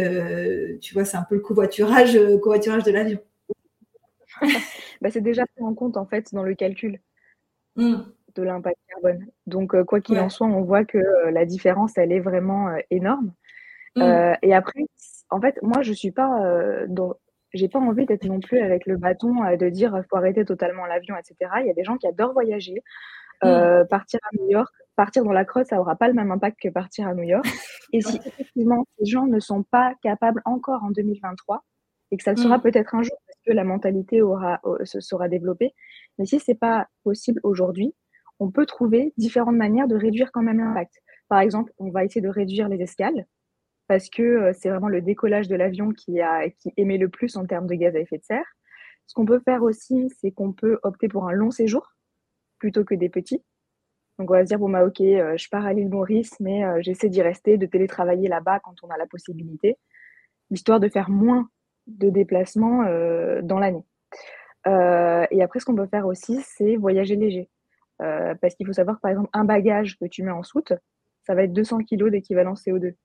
tu 0.81 0.93
vois, 0.93 1.05
c'est 1.05 1.17
un 1.17 1.25
peu 1.27 1.35
le 1.35 1.41
covoiturage, 1.41 2.17
covoiturage 2.41 2.83
de 2.83 2.91
l'avion. 2.91 3.19
bah, 5.01 5.09
c'est 5.11 5.21
déjà 5.21 5.45
pris 5.45 5.63
en 5.63 5.73
compte, 5.73 5.97
en 5.97 6.05
fait, 6.05 6.33
dans 6.33 6.43
le 6.43 6.55
calcul. 6.55 6.99
Mmh 7.75 8.03
de 8.35 8.43
l'impact 8.43 8.77
carbone. 8.89 9.25
Donc, 9.47 9.73
euh, 9.73 9.83
quoi 9.83 10.01
qu'il 10.01 10.19
en 10.19 10.29
soit, 10.29 10.47
on 10.47 10.61
voit 10.61 10.85
que 10.85 10.97
euh, 10.97 11.31
la 11.31 11.45
différence, 11.45 11.97
elle 11.97 12.11
est 12.11 12.19
vraiment 12.19 12.69
euh, 12.69 12.77
énorme. 12.91 13.33
Mm. 13.95 14.35
et 14.41 14.53
après, 14.53 14.81
en 15.29 15.41
fait, 15.41 15.57
moi, 15.61 15.81
je 15.81 15.93
suis 15.93 16.11
pas 16.11 16.85
dans, 16.87 17.15
j'ai 17.53 17.69
pas 17.69 17.79
envie 17.79 18.05
d'être 18.05 18.25
non 18.25 18.39
plus 18.39 18.59
avec 18.59 18.85
le 18.85 18.97
bâton 18.97 19.33
de 19.57 19.69
dire 19.69 20.01
faut 20.09 20.17
arrêter 20.17 20.45
totalement 20.45 20.85
l'avion, 20.85 21.15
etc. 21.17 21.51
Il 21.61 21.67
y 21.67 21.71
a 21.71 21.73
des 21.73 21.83
gens 21.83 21.97
qui 21.97 22.07
adorent 22.07 22.33
voyager. 22.33 22.81
Mm. 23.43 23.85
partir 23.89 24.19
à 24.23 24.35
New 24.37 24.49
York, 24.49 24.73
partir 24.95 25.25
dans 25.25 25.33
la 25.33 25.43
Creuse, 25.43 25.67
ça 25.67 25.79
aura 25.79 25.97
pas 25.97 26.07
le 26.07 26.13
même 26.13 26.31
impact 26.31 26.57
que 26.61 26.69
partir 26.69 27.07
à 27.07 27.13
New 27.13 27.23
York. 27.23 27.45
Et 27.93 28.01
si 28.01 28.15
effectivement 28.25 28.85
ces 28.97 29.05
gens 29.05 29.27
ne 29.27 29.39
sont 29.39 29.63
pas 29.63 29.93
capables 30.01 30.41
encore 30.45 30.83
en 30.83 30.91
2023, 30.91 31.63
et 32.11 32.17
que 32.17 32.23
ça 32.23 32.31
le 32.31 32.37
sera 32.37 32.57
mm. 32.57 32.61
peut-être 32.61 32.95
un 32.95 33.03
jour 33.03 33.17
parce 33.27 33.39
que 33.45 33.51
la 33.51 33.63
mentalité 33.63 34.21
aura, 34.21 34.61
se 34.83 34.99
sera 35.01 35.27
développée, 35.27 35.73
mais 36.17 36.25
si 36.25 36.39
c'est 36.39 36.55
pas 36.55 36.87
possible 37.03 37.39
aujourd'hui, 37.43 37.93
on 38.39 38.51
peut 38.51 38.65
trouver 38.65 39.13
différentes 39.17 39.55
manières 39.55 39.87
de 39.87 39.95
réduire 39.95 40.31
quand 40.31 40.41
même 40.41 40.59
l'impact. 40.59 41.01
Par 41.29 41.39
exemple, 41.39 41.71
on 41.77 41.89
va 41.89 42.03
essayer 42.03 42.21
de 42.21 42.29
réduire 42.29 42.69
les 42.69 42.81
escales 42.81 43.25
parce 43.87 44.09
que 44.09 44.23
euh, 44.23 44.53
c'est 44.53 44.69
vraiment 44.69 44.87
le 44.87 45.01
décollage 45.01 45.47
de 45.47 45.55
l'avion 45.55 45.91
qui, 45.91 46.19
qui 46.59 46.73
émet 46.77 46.97
le 46.97 47.09
plus 47.09 47.35
en 47.37 47.45
termes 47.45 47.67
de 47.67 47.75
gaz 47.75 47.95
à 47.95 47.99
effet 47.99 48.17
de 48.17 48.23
serre. 48.23 48.45
Ce 49.07 49.13
qu'on 49.13 49.25
peut 49.25 49.39
faire 49.39 49.61
aussi, 49.63 50.11
c'est 50.19 50.31
qu'on 50.31 50.51
peut 50.51 50.79
opter 50.83 51.07
pour 51.07 51.27
un 51.27 51.31
long 51.31 51.51
séjour 51.51 51.93
plutôt 52.57 52.83
que 52.83 52.95
des 52.95 53.09
petits. 53.09 53.43
Donc 54.17 54.31
on 54.31 54.33
va 54.33 54.43
se 54.43 54.47
dire, 54.47 54.59
bon 54.59 54.69
bah 54.69 54.85
ok, 54.85 55.01
euh, 55.01 55.37
je 55.37 55.49
pars 55.49 55.65
à 55.65 55.73
l'île 55.73 55.89
Maurice, 55.89 56.39
mais 56.39 56.63
euh, 56.63 56.79
j'essaie 56.81 57.09
d'y 57.09 57.21
rester, 57.21 57.57
de 57.57 57.65
télétravailler 57.65 58.27
là-bas 58.27 58.59
quand 58.61 58.75
on 58.83 58.89
a 58.89 58.97
la 58.97 59.05
possibilité, 59.05 59.77
histoire 60.49 60.79
de 60.79 60.87
faire 60.87 61.09
moins 61.09 61.49
de 61.87 62.09
déplacements 62.09 62.83
dans 63.43 63.59
l'année. 63.59 63.85
et 64.65 65.43
après, 65.43 65.59
ce 65.59 65.65
qu'on 65.65 65.75
peut 65.75 65.85
faire 65.85 66.07
aussi, 66.07 66.41
c'est 66.41 66.77
voyager 66.77 67.15
léger. 67.15 67.47
Parce 67.99 68.55
qu'il 68.55 68.65
faut 68.65 68.73
savoir, 68.73 68.99
par 68.99 69.11
exemple, 69.11 69.29
un 69.33 69.45
bagage 69.45 69.95
que 69.99 70.05
tu 70.05 70.23
mets 70.23 70.31
en 70.31 70.41
soute, 70.41 70.73
ça 71.27 71.35
va 71.35 71.43
être 71.43 71.53
200 71.53 71.83
kg 71.83 72.09
d'équivalent 72.09 72.53
CO2 72.53 72.95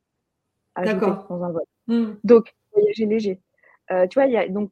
D'accord. 0.76 1.26
dans 1.28 1.42
un 1.42 1.50
vol. 1.50 1.62
Hmm. 1.86 2.14
Donc, 2.24 2.54
voyager 2.72 3.06
léger. 3.06 3.40
Euh, 3.90 4.06
tu 4.06 4.18
vois, 4.18 4.26
il 4.26 4.32
y 4.32 4.36
a, 4.36 4.48
donc, 4.48 4.70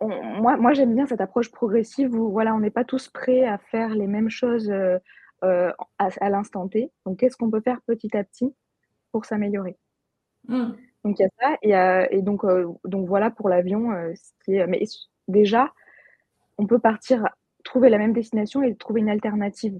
moi, 0.00 0.56
moi 0.56 0.72
j'aime 0.74 0.94
bien 0.94 1.06
cette 1.06 1.20
approche 1.20 1.50
progressive 1.50 2.14
où 2.14 2.30
voilà, 2.30 2.54
on 2.54 2.60
n'est 2.60 2.70
pas 2.70 2.84
tous 2.84 3.08
prêts 3.08 3.44
à 3.44 3.58
faire 3.58 3.94
les 3.94 4.06
mêmes 4.06 4.30
choses 4.30 4.70
euh, 4.70 4.98
à, 5.98 6.30
l'instant 6.30 6.68
T. 6.68 6.90
Donc, 7.04 7.18
qu'est-ce 7.18 7.36
qu'on 7.36 7.50
peut 7.50 7.60
faire 7.60 7.80
petit 7.82 8.16
à 8.16 8.24
petit 8.24 8.54
pour 9.12 9.24
s'améliorer? 9.24 9.76
Hmm. 10.46 10.72
Donc, 11.04 11.18
il 11.18 11.22
y 11.22 11.24
a 11.24 11.28
ça. 11.40 12.06
Et, 12.10 12.22
donc, 12.22 12.42
donc, 12.84 13.06
voilà 13.06 13.30
pour 13.30 13.48
l'avion. 13.48 13.92
mais 14.46 14.82
déjà, 15.26 15.72
on 16.58 16.66
peut 16.66 16.78
partir 16.78 17.28
trouver 17.64 17.90
la 17.90 17.98
même 17.98 18.12
destination 18.12 18.62
et 18.62 18.74
trouver 18.76 19.00
une 19.00 19.10
alternative 19.10 19.78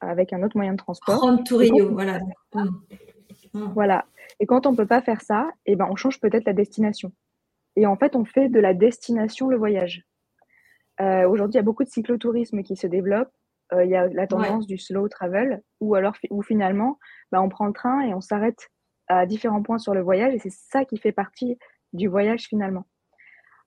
avec 0.00 0.32
un 0.32 0.42
autre 0.42 0.56
moyen 0.56 0.72
de 0.72 0.78
transport. 0.78 1.18
Prendre 1.18 1.44
Tourio, 1.44 1.92
voilà. 1.92 2.18
Mm. 3.54 3.72
Voilà. 3.72 4.06
Et 4.40 4.46
quand 4.46 4.66
on 4.66 4.72
ne 4.72 4.76
peut 4.76 4.86
pas 4.86 5.02
faire 5.02 5.20
ça, 5.20 5.50
eh 5.66 5.76
ben, 5.76 5.86
on 5.90 5.96
change 5.96 6.20
peut-être 6.20 6.44
la 6.44 6.52
destination. 6.52 7.12
Et 7.76 7.86
en 7.86 7.96
fait, 7.96 8.16
on 8.16 8.24
fait 8.24 8.48
de 8.48 8.60
la 8.60 8.74
destination 8.74 9.48
le 9.48 9.56
voyage. 9.56 10.04
Euh, 11.00 11.28
aujourd'hui, 11.28 11.54
il 11.54 11.56
y 11.56 11.60
a 11.60 11.64
beaucoup 11.64 11.84
de 11.84 11.88
cyclotourisme 11.88 12.62
qui 12.62 12.76
se 12.76 12.86
développe. 12.86 13.30
Euh, 13.72 13.84
il 13.84 13.90
y 13.90 13.96
a 13.96 14.06
la 14.08 14.26
tendance 14.26 14.66
du 14.66 14.78
slow 14.78 15.08
travel, 15.08 15.62
ou 15.80 15.94
alors 15.94 16.14
où 16.30 16.42
finalement, 16.42 16.98
bah, 17.30 17.40
on 17.40 17.48
prend 17.48 17.66
le 17.66 17.72
train 17.72 18.02
et 18.02 18.12
on 18.14 18.20
s'arrête 18.20 18.68
à 19.08 19.26
différents 19.26 19.62
points 19.62 19.78
sur 19.78 19.94
le 19.94 20.02
voyage, 20.02 20.34
et 20.34 20.38
c'est 20.38 20.52
ça 20.52 20.84
qui 20.84 20.98
fait 20.98 21.12
partie 21.12 21.58
du 21.92 22.08
voyage 22.08 22.44
finalement. 22.44 22.84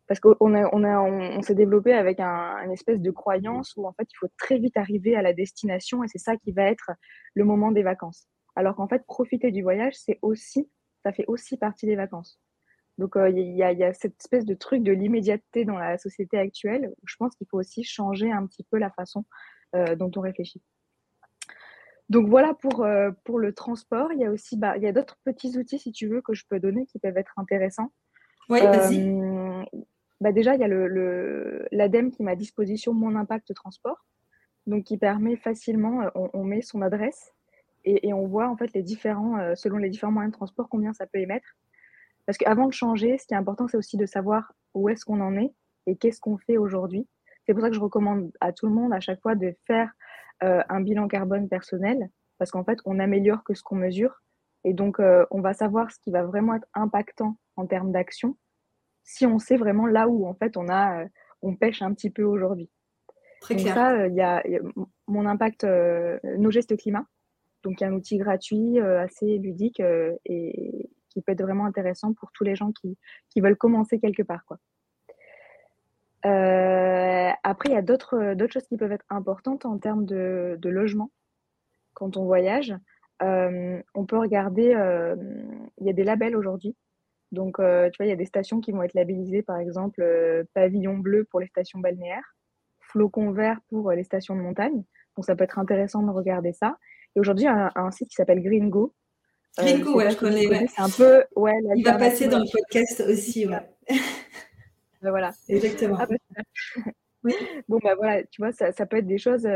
parce 0.07 0.19
qu'on 0.19 0.35
on, 0.39 0.53
on, 0.53 1.41
s'est 1.41 1.55
développé 1.55 1.93
avec 1.93 2.19
un, 2.19 2.57
une 2.63 2.71
espèce 2.71 2.99
de 3.01 3.11
croyance 3.11 3.73
où 3.75 3.87
en 3.87 3.93
fait 3.93 4.07
il 4.11 4.17
faut 4.17 4.29
très 4.37 4.57
vite 4.59 4.77
arriver 4.77 5.15
à 5.15 5.21
la 5.21 5.33
destination 5.33 6.03
et 6.03 6.07
c'est 6.07 6.19
ça 6.19 6.37
qui 6.37 6.51
va 6.51 6.63
être 6.63 6.91
le 7.33 7.43
moment 7.43 7.71
des 7.71 7.83
vacances. 7.83 8.27
Alors 8.55 8.75
qu'en 8.75 8.87
fait 8.87 9.05
profiter 9.05 9.51
du 9.51 9.61
voyage 9.61 9.95
c'est 9.95 10.19
aussi 10.21 10.69
ça 11.03 11.11
fait 11.11 11.25
aussi 11.27 11.57
partie 11.57 11.85
des 11.85 11.95
vacances. 11.95 12.39
Donc 12.97 13.17
euh, 13.17 13.29
il 13.29 13.55
y, 13.55 13.63
a, 13.63 13.71
y, 13.73 13.83
a 13.83 13.93
cette 13.93 14.19
espèce 14.19 14.45
de 14.45 14.53
truc 14.53 14.81
de 14.81 14.91
l'immédiateté 14.91 15.65
dans 15.65 15.77
la 15.77 15.97
société 15.97 16.37
actuelle 16.37 16.89
où 16.89 17.03
je 17.05 17.15
pense 17.17 17.35
qu'il 17.35 17.47
faut 17.47 17.59
aussi 17.59 17.83
changer 17.83 18.31
un 18.31 18.45
petit 18.47 18.63
peu 18.63 18.77
la 18.77 18.89
façon 18.89 19.25
euh, 19.75 19.95
dont 19.95 20.11
on 20.15 20.21
réfléchit. 20.21 20.63
Donc 22.09 22.29
voilà 22.29 22.53
pour, 22.53 22.83
euh, 22.83 23.11
pour 23.23 23.39
le 23.39 23.53
transport. 23.53 24.13
Il 24.13 24.19
y 24.19 24.25
a 24.25 24.31
aussi 24.31 24.57
bah, 24.57 24.77
il 24.77 24.83
y 24.83 24.87
a 24.87 24.91
d'autres 24.91 25.17
petits 25.25 25.57
outils, 25.57 25.79
si 25.79 25.91
tu 25.91 26.07
veux, 26.07 26.21
que 26.21 26.33
je 26.33 26.45
peux 26.49 26.59
donner 26.59 26.85
qui 26.85 26.99
peuvent 26.99 27.17
être 27.17 27.33
intéressants. 27.37 27.91
Oui, 28.49 28.61
vas-y. 28.61 29.13
Bah 30.21 30.31
déjà, 30.31 30.55
il 30.55 30.61
y 30.61 30.63
a 30.63 30.67
l'ADEME 30.67 32.05
le, 32.05 32.11
qui 32.11 32.23
met 32.23 32.31
à 32.31 32.35
disposition 32.35 32.93
Mon 32.93 33.15
Impact 33.15 33.53
Transport, 33.53 34.05
donc 34.65 34.85
qui 34.85 34.97
permet 34.97 35.35
facilement, 35.35 36.09
on, 36.15 36.43
met 36.43 36.61
son 36.61 36.81
adresse 36.81 37.33
et, 37.85 38.13
on 38.13 38.27
voit 38.27 38.49
en 38.49 38.57
fait 38.57 38.73
les 38.73 38.83
différents, 38.83 39.37
euh, 39.37 39.55
selon 39.55 39.77
les 39.77 39.89
différents 39.89 40.11
moyens 40.11 40.31
de 40.31 40.37
transport, 40.37 40.67
combien 40.69 40.93
ça 40.93 41.05
peut 41.05 41.19
émettre. 41.19 41.55
Parce 42.25 42.37
qu'avant 42.37 42.67
de 42.67 42.73
changer, 42.73 43.17
ce 43.17 43.27
qui 43.27 43.33
est 43.33 43.37
important, 43.37 43.67
c'est 43.67 43.77
aussi 43.77 43.97
de 43.97 44.05
savoir 44.05 44.51
où 44.73 44.89
est-ce 44.89 45.05
qu'on 45.05 45.21
en 45.21 45.37
est 45.37 45.53
et 45.85 45.95
qu'est-ce 45.95 46.19
qu'on 46.19 46.37
fait 46.37 46.57
aujourd'hui. 46.57 47.07
C'est 47.45 47.53
pour 47.53 47.61
ça 47.61 47.69
que 47.69 47.75
je 47.75 47.79
recommande 47.79 48.31
à 48.41 48.51
tout 48.51 48.65
le 48.65 48.73
monde 48.73 48.93
à 48.93 48.99
chaque 48.99 49.21
fois 49.21 49.35
de 49.35 49.55
faire 49.67 49.91
euh, 50.43 50.63
un 50.67 50.81
bilan 50.81 51.07
carbone 51.07 51.47
personnel, 51.47 52.09
parce 52.39 52.49
qu'en 52.49 52.63
fait, 52.63 52.79
on 52.85 52.99
améliore 52.99 53.43
que 53.43 53.53
ce 53.53 53.61
qu'on 53.61 53.75
mesure. 53.75 54.21
Et 54.63 54.73
donc, 54.73 54.97
on 54.99 55.41
va 55.41 55.53
savoir 55.53 55.91
ce 55.91 55.99
qui 55.99 56.09
va 56.09 56.23
vraiment 56.23 56.55
être 56.55 56.67
impactant 56.73 57.37
en 57.55 57.67
termes 57.67 57.91
d'action 57.91 58.35
si 59.05 59.25
on 59.25 59.39
sait 59.39 59.55
vraiment 59.55 59.85
là 59.85 60.09
où 60.09 60.27
en 60.27 60.33
fait 60.33 60.57
on 60.57 60.67
a 60.67 61.03
euh, 61.03 61.07
on 61.41 61.55
pêche 61.55 61.81
un 61.81 61.93
petit 61.93 62.09
peu 62.09 62.23
aujourd'hui. 62.23 62.69
Très 63.39 63.55
clair. 63.55 63.75
ça, 63.75 63.91
euh, 63.93 64.07
il 64.07 64.15
y, 64.15 64.21
a 64.21 64.43
mon 65.07 65.25
impact, 65.27 65.63
euh, 65.63 66.17
nos 66.37 66.49
gestes 66.49 66.75
climat. 66.75 67.05
Donc, 67.65 67.81
un 67.81 67.91
outil 67.91 68.17
gratuit, 68.17 68.79
assez 68.79 69.37
ludique 69.37 69.81
et 70.25 70.89
qui 71.09 71.21
peut 71.21 71.33
être 71.33 71.41
vraiment 71.41 71.65
intéressant 71.65 72.13
pour 72.13 72.31
tous 72.31 72.45
les 72.45 72.55
gens 72.55 72.71
qui, 72.71 72.97
qui 73.29 73.41
veulent 73.41 73.57
commencer 73.57 73.99
quelque 73.99 74.23
part. 74.23 74.45
Quoi. 74.45 74.57
après, 76.23 77.69
il 77.69 77.73
y 77.73 77.77
a 77.77 77.81
d'autres 77.81 78.35
choses 78.49 78.67
qui 78.67 78.77
peuvent 78.77 78.93
être 78.93 79.05
importantes 79.09 79.65
en 79.65 79.77
termes 79.77 80.05
de, 80.05 80.57
logement 80.63 81.11
quand 81.93 82.15
on 82.15 82.25
voyage. 82.25 82.73
on 83.21 84.05
peut 84.07 84.17
regarder, 84.17 84.75
il 85.79 85.85
y 85.85 85.89
a 85.89 85.93
des 85.93 86.03
labels 86.03 86.37
aujourd'hui 86.37 86.77
donc, 87.35 87.59
euh, 87.59 87.89
tu 87.89 87.97
vois, 87.97 88.05
il 88.05 88.09
y 88.09 88.13
a 88.13 88.17
des 88.17 88.25
stations 88.25 88.61
qui 88.61 88.71
vont 88.71 88.83
être 88.83 88.93
labellisées, 88.93 89.43
par 89.43 89.57
exemple, 89.57 90.01
euh, 90.01 90.43
pavillon 90.53 90.97
bleu 90.97 91.25
pour 91.25 91.39
les 91.39 91.47
stations 91.47 91.79
balnéaires, 91.79 92.35
flocon 92.79 93.31
vert 93.31 93.59
pour 93.69 93.89
euh, 93.89 93.95
les 93.95 94.03
stations 94.03 94.35
de 94.35 94.41
montagne. 94.41 94.83
Donc, 95.15 95.25
ça 95.25 95.35
peut 95.35 95.43
être 95.43 95.59
intéressant 95.59 96.03
de 96.03 96.11
regarder 96.11 96.53
ça. 96.53 96.77
Et 97.15 97.19
aujourd'hui, 97.19 97.45
il 97.45 97.47
y 97.47 97.49
a 97.49 97.71
un, 97.75 97.91
site 97.91 98.09
qui 98.09 98.15
s'appelle 98.15 98.41
Gringo. 98.41 98.93
Gringo, 99.57 99.95
ouais, 99.95 100.11
je 100.11 100.17
connais. 100.17 100.47
Ouais. 100.47 100.67
C'est 100.67 100.81
un 100.81 100.89
peu. 100.89 101.23
Ouais, 101.35 101.53
il 101.75 101.83
va 101.83 101.93
passer 101.93 102.27
dans 102.27 102.39
le 102.39 102.51
podcast 102.51 103.03
aussi. 103.07 103.47
Ouais. 103.47 103.61
Ben 105.01 105.11
voilà. 105.11 105.31
Exactement. 105.49 105.97
Ah, 105.99 106.07
oui. 107.23 107.33
Bon, 107.67 107.77
bah 107.83 107.93
voilà, 107.95 108.23
tu 108.23 108.41
vois, 108.41 108.51
ça, 108.51 108.71
ça 108.71 108.87
peut 108.87 108.97
être 108.97 109.05
des 109.05 109.19
choses 109.19 109.47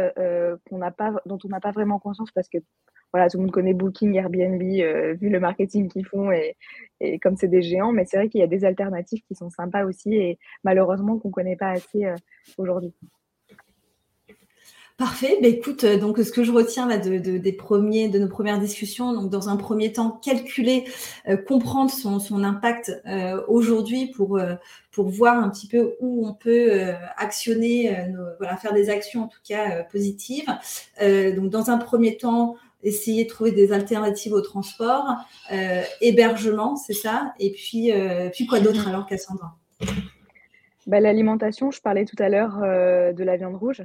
qu'on 0.70 0.78
n'a 0.78 0.92
pas, 0.92 1.14
dont 1.26 1.40
on 1.44 1.48
n'a 1.48 1.60
pas 1.60 1.72
vraiment 1.72 1.98
conscience 1.98 2.30
parce 2.32 2.48
que 2.50 2.60
voilà, 3.12 3.30
tout 3.30 3.38
le 3.38 3.44
monde 3.44 3.52
connaît 3.52 3.74
Booking, 3.74 4.16
Airbnb, 4.16 4.62
euh, 4.62 5.14
vu 5.14 5.30
le 5.30 5.40
marketing 5.40 5.90
qu'ils 5.90 6.06
font 6.06 6.32
et, 6.32 6.56
et 7.00 7.20
comme 7.20 7.36
c'est 7.36 7.48
des 7.48 7.62
géants, 7.62 7.92
mais 7.92 8.06
c'est 8.06 8.18
vrai 8.18 8.30
qu'il 8.30 8.40
y 8.40 8.44
a 8.44 8.48
des 8.48 8.66
alternatives 8.66 9.24
qui 9.28 9.36
sont 9.36 9.50
sympas 9.50 9.84
aussi 9.86 10.14
et 10.14 10.40
malheureusement 10.64 11.18
qu'on 11.18 11.30
ne 11.30 11.34
connaît 11.34 11.56
pas 11.56 11.72
assez 11.72 12.06
euh, 12.06 12.16
aujourd'hui. 12.58 12.94
Parfait. 15.00 15.40
Bah, 15.42 15.48
écoute, 15.48 15.84
euh, 15.86 15.98
donc 15.98 16.20
ce 16.20 16.32
que 16.32 16.44
je 16.44 16.52
retiens 16.52 16.86
de, 16.86 17.18
des 17.18 17.54
premiers, 17.54 18.08
de 18.08 18.20
nos 18.20 18.28
premières 18.28 18.60
discussions, 18.60 19.14
donc 19.14 19.32
dans 19.32 19.50
un 19.50 19.56
premier 19.56 19.92
temps, 19.92 20.12
calculer, 20.24 20.84
comprendre 21.48 21.90
son, 21.90 22.20
son 22.20 22.44
impact 22.44 23.02
aujourd'hui 23.48 24.08
pour 24.08 24.40
pour 24.92 25.10
voir 25.10 25.42
un 25.42 25.50
petit 25.50 25.68
peu 25.68 25.96
où 26.00 26.28
on 26.28 26.34
peut 26.34 26.94
actionner, 27.18 27.96
voilà, 28.40 28.58
faire 28.58 28.74
des 28.74 28.90
actions 28.90 29.24
en 29.24 29.28
tout 29.28 29.40
cas 29.48 29.84
positives. 29.84 30.48
donc 31.00 31.50
dans 31.50 31.70
un 31.70 31.78
premier 31.78 32.18
temps, 32.18 32.58
essayer 32.84 33.26
de 33.26 33.30
trouver 33.30 33.52
des 33.52 33.72
alternatives 33.72 34.34
au 34.34 34.42
transport, 34.42 35.16
euh, 35.52 35.82
hébergement, 36.02 36.76
c'est 36.76 36.94
ça? 36.94 37.34
Et 37.40 37.52
puis, 37.52 37.92
euh, 37.92 38.30
puis 38.30 38.46
quoi 38.46 38.60
d'autre 38.60 38.88
alors, 38.88 39.06
Cassandra? 39.06 39.56
Bah, 40.88 41.00
L'alimentation, 41.00 41.72
je 41.72 41.82
parlais 41.82 42.06
tout 42.06 42.16
à 42.20 42.30
l'heure 42.30 42.60
euh, 42.64 43.14
de 43.14 43.24
la 43.24 43.38
viande 43.38 43.56
rouge. 43.56 43.84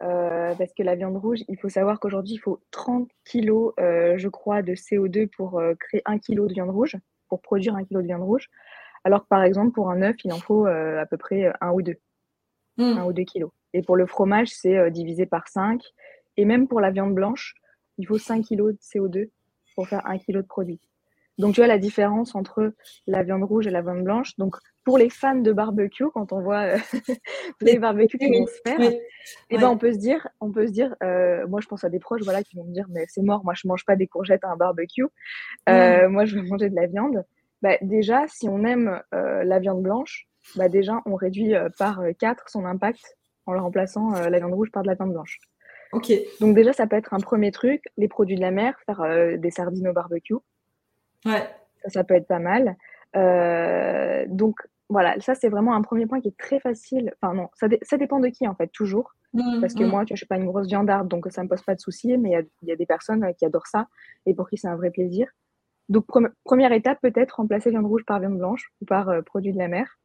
Parce 0.00 0.72
que 0.76 0.82
la 0.82 0.94
viande 0.94 1.16
rouge, 1.16 1.40
il 1.48 1.58
faut 1.58 1.68
savoir 1.68 2.00
qu'aujourd'hui, 2.00 2.34
il 2.34 2.38
faut 2.38 2.60
30 2.70 3.08
kg, 3.24 3.72
je 3.78 4.28
crois, 4.28 4.62
de 4.62 4.74
CO2 4.74 5.28
pour 5.28 5.60
créer 5.80 6.02
1 6.06 6.18
kg 6.18 6.46
de 6.46 6.54
viande 6.54 6.70
rouge, 6.70 6.96
pour 7.28 7.40
produire 7.40 7.74
1 7.76 7.84
kg 7.84 7.94
de 7.94 8.06
viande 8.06 8.22
rouge. 8.22 8.48
Alors 9.04 9.22
que 9.22 9.28
par 9.28 9.42
exemple, 9.42 9.72
pour 9.72 9.90
un 9.90 10.02
œuf, 10.02 10.16
il 10.24 10.32
en 10.32 10.38
faut 10.38 10.66
à 10.66 11.06
peu 11.06 11.16
près 11.16 11.52
1 11.60 11.70
ou 11.72 11.82
2. 11.82 11.96
1 12.78 12.94
hmm. 12.94 13.06
ou 13.06 13.12
2 13.12 13.22
kilos. 13.24 13.50
Et 13.74 13.82
pour 13.82 13.96
le 13.96 14.06
fromage, 14.06 14.48
c'est 14.48 14.90
divisé 14.90 15.26
par 15.26 15.48
5. 15.48 15.82
Et 16.36 16.44
même 16.44 16.68
pour 16.68 16.80
la 16.80 16.90
viande 16.90 17.14
blanche, 17.14 17.54
il 17.98 18.06
faut 18.06 18.18
5 18.18 18.44
kg 18.46 18.56
de 18.56 18.78
CO2 18.80 19.30
pour 19.74 19.88
faire 19.88 20.06
1 20.06 20.18
kg 20.18 20.36
de 20.36 20.42
produit. 20.42 20.80
Donc, 21.38 21.54
tu 21.54 21.60
vois 21.60 21.68
la 21.68 21.78
différence 21.78 22.34
entre 22.34 22.72
la 23.06 23.22
viande 23.22 23.44
rouge 23.44 23.66
et 23.66 23.70
la 23.70 23.80
viande 23.80 24.02
blanche. 24.02 24.36
Donc, 24.38 24.56
pour 24.84 24.98
les 24.98 25.08
fans 25.08 25.36
de 25.36 25.52
barbecue, 25.52 26.06
quand 26.12 26.32
on 26.32 26.40
voit 26.40 26.62
euh, 26.62 26.78
les 27.60 27.78
barbecues 27.78 28.18
qui 28.18 28.26
vont 28.26 28.46
se 28.46 28.60
faire, 28.66 28.80
eh 29.50 29.58
ben, 29.58 29.68
on 29.68 29.78
peut 29.78 29.92
se 29.92 29.98
dire, 29.98 30.26
on 30.40 30.50
peut 30.50 30.66
se 30.66 30.72
dire 30.72 30.96
euh, 31.02 31.46
moi, 31.46 31.60
je 31.60 31.68
pense 31.68 31.84
à 31.84 31.90
des 31.90 32.00
proches 32.00 32.22
voilà, 32.22 32.42
qui 32.42 32.56
vont 32.56 32.64
me 32.64 32.72
dire, 32.72 32.86
mais 32.90 33.04
c'est 33.08 33.22
mort, 33.22 33.44
moi, 33.44 33.54
je 33.54 33.68
mange 33.68 33.84
pas 33.84 33.96
des 33.96 34.06
courgettes 34.08 34.44
à 34.44 34.48
un 34.48 34.56
barbecue. 34.56 35.06
Euh, 35.68 36.08
moi, 36.08 36.24
je 36.24 36.36
veux 36.36 36.42
manger 36.42 36.70
de 36.70 36.74
la 36.74 36.86
viande. 36.86 37.24
Bah, 37.62 37.76
déjà, 37.82 38.24
si 38.28 38.48
on 38.48 38.64
aime 38.64 39.00
la 39.12 39.58
viande 39.58 39.82
blanche, 39.82 40.26
bah, 40.56 40.68
déjà, 40.68 41.00
on 41.06 41.14
réduit 41.14 41.52
par 41.78 42.00
4 42.18 42.48
son 42.48 42.64
impact 42.64 43.16
en 43.46 43.52
le 43.52 43.60
remplaçant 43.60 44.10
la 44.12 44.38
viande 44.38 44.54
rouge 44.54 44.70
par 44.72 44.82
de 44.82 44.88
la 44.88 44.94
viande 44.94 45.12
blanche. 45.12 45.38
Ok. 45.92 46.12
Donc 46.40 46.54
déjà, 46.54 46.72
ça 46.72 46.86
peut 46.86 46.96
être 46.96 47.14
un 47.14 47.20
premier 47.20 47.52
truc, 47.52 47.84
les 47.96 48.08
produits 48.08 48.36
de 48.36 48.40
la 48.40 48.50
mer, 48.50 48.74
faire 48.86 49.38
des 49.38 49.50
sardines 49.50 49.88
au 49.88 49.92
barbecue. 49.92 50.34
Ouais. 51.24 51.48
Ça, 51.86 52.04
peut 52.04 52.14
être 52.14 52.26
pas 52.26 52.38
mal. 52.38 52.76
Euh, 53.16 54.24
donc 54.28 54.56
voilà, 54.88 55.18
ça 55.20 55.34
c'est 55.34 55.48
vraiment 55.48 55.74
un 55.74 55.82
premier 55.82 56.06
point 56.06 56.20
qui 56.20 56.28
est 56.28 56.36
très 56.38 56.60
facile. 56.60 57.12
Enfin 57.20 57.34
non, 57.34 57.48
ça, 57.54 57.68
ça 57.82 57.96
dépend 57.96 58.20
de 58.20 58.28
qui 58.28 58.46
en 58.46 58.54
fait, 58.54 58.68
toujours. 58.68 59.14
Mmh, 59.34 59.60
Parce 59.60 59.74
que 59.74 59.84
mmh. 59.84 59.88
moi, 59.88 60.04
tu 60.04 60.12
vois, 60.12 60.16
je 60.16 60.20
suis 60.20 60.26
pas 60.26 60.36
une 60.36 60.46
grosse 60.46 60.66
viandarde, 60.66 61.08
donc 61.08 61.26
ça 61.30 61.42
me 61.42 61.48
pose 61.48 61.62
pas 61.62 61.74
de 61.74 61.80
soucis, 61.80 62.16
mais 62.16 62.30
il 62.62 62.68
y, 62.68 62.72
a 62.72 62.76
des 62.76 62.86
personnes 62.86 63.24
euh, 63.24 63.32
qui 63.32 63.44
adorent 63.44 63.66
ça 63.66 63.88
et 64.26 64.34
pour 64.34 64.48
qui 64.48 64.56
c'est 64.56 64.68
un 64.68 64.76
vrai 64.76 64.90
plaisir. 64.90 65.28
Donc 65.88 66.06
première 66.44 66.72
étape, 66.72 66.98
peut-être 67.00 67.36
remplacer 67.36 67.70
viande 67.70 67.86
rouge 67.86 68.04
par 68.04 68.20
viande 68.20 68.38
blanche 68.38 68.72
ou 68.82 68.84
par 68.84 69.10
produit 69.24 69.52
de 69.52 69.58
la 69.58 69.68
mer. 69.68 69.98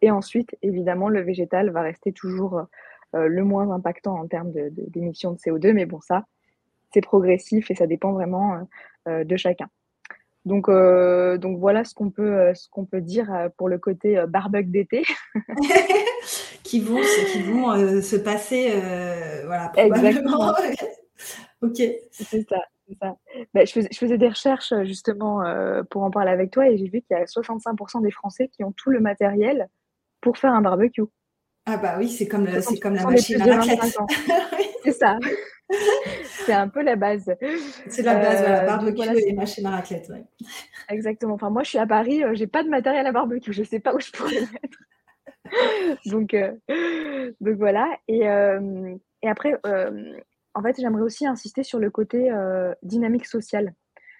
Et 0.00 0.10
ensuite, 0.10 0.56
évidemment, 0.62 1.08
le 1.08 1.20
végétal 1.20 1.70
va 1.70 1.82
rester 1.82 2.12
toujours 2.12 2.66
euh, 3.14 3.28
le 3.28 3.44
moins 3.44 3.70
impactant 3.70 4.18
en 4.18 4.26
termes 4.26 4.52
d'émissions 4.52 5.32
de, 5.32 5.38
CO2. 5.38 5.72
Mais 5.72 5.86
bon, 5.86 6.00
ça, 6.00 6.24
c'est 6.92 7.00
progressif 7.00 7.70
et 7.70 7.74
ça 7.74 7.86
dépend 7.86 8.12
vraiment 8.12 8.54
euh, 8.54 8.62
euh, 9.08 9.24
de 9.24 9.36
chacun. 9.36 9.68
Donc, 10.46 10.70
donc 10.70 11.58
voilà 11.58 11.84
ce 11.84 11.92
qu'on 11.92 12.10
peut, 12.10 12.54
ce 12.54 12.68
qu'on 12.70 12.86
peut 12.86 13.00
dire 13.00 13.50
pour 13.58 13.68
le 13.68 13.78
côté 13.78 14.24
barbecue 14.28 14.70
d'été. 14.70 15.04
qui 16.62 16.80
vont, 16.80 17.00
qui 17.32 17.42
vont 17.42 18.00
se 18.00 18.16
passer, 18.16 18.72
voilà, 19.44 19.68
probablement. 19.68 20.54
ok. 21.62 21.82
C'est 22.10 22.48
ça. 22.48 22.56
Ça. 23.02 23.16
Bah, 23.52 23.64
je, 23.64 23.72
faisais, 23.72 23.88
je, 23.90 23.98
faisais, 23.98 24.16
des 24.16 24.28
recherches 24.28 24.72
justement 24.84 25.42
pour 25.90 26.04
en 26.04 26.10
parler 26.12 26.30
avec 26.30 26.52
toi 26.52 26.68
et 26.68 26.78
j'ai 26.78 26.84
vu 26.84 27.02
qu'il 27.02 27.16
y 27.16 27.20
a 27.20 27.24
65% 27.24 28.00
des 28.00 28.12
Français 28.12 28.48
qui 28.48 28.62
ont 28.62 28.70
tout 28.70 28.90
le 28.90 29.00
matériel 29.00 29.68
pour 30.20 30.38
faire 30.38 30.52
un 30.52 30.62
barbecue. 30.62 31.02
Ah 31.66 31.78
bah 31.78 31.96
oui, 31.98 32.08
c'est 32.08 32.28
comme, 32.28 32.46
c'est 32.60 32.78
comme 32.78 32.94
la 32.94 33.04
machine 33.04 33.42
à 33.42 33.56
raclette. 33.56 33.98
c'est 34.84 34.92
ça. 34.92 35.18
c'est 36.24 36.52
un 36.52 36.68
peu 36.68 36.82
la 36.82 36.96
base. 36.96 37.34
C'est 37.88 38.02
la 38.02 38.14
base, 38.14 38.40
voilà, 38.40 38.62
euh, 38.62 38.66
barbecue 38.66 38.96
voilà, 38.96 39.14
et 39.14 39.32
machine 39.32 39.66
à 39.66 39.70
raclette. 39.70 40.08
Ouais. 40.08 40.24
Exactement. 40.88 41.34
Enfin, 41.34 41.50
moi, 41.50 41.62
je 41.62 41.70
suis 41.70 41.78
à 41.78 41.86
Paris, 41.86 42.22
euh, 42.22 42.34
j'ai 42.34 42.46
pas 42.46 42.62
de 42.62 42.68
matériel 42.68 43.06
à 43.06 43.12
barbecue, 43.12 43.52
je 43.52 43.62
sais 43.62 43.80
pas 43.80 43.94
où 43.94 44.00
je 44.00 44.10
pourrais 44.12 44.34
le 44.34 44.40
mettre. 44.40 44.78
donc, 46.06 46.34
euh, 46.34 46.52
donc 47.40 47.56
voilà. 47.56 47.88
Et, 48.08 48.20
et 48.20 49.28
après, 49.28 49.54
en 50.54 50.62
fait, 50.62 50.76
j'aimerais 50.80 51.02
aussi 51.02 51.26
insister 51.26 51.62
sur 51.62 51.78
le 51.78 51.90
côté 51.90 52.30
dynamique 52.82 53.26
sociale. 53.26 53.74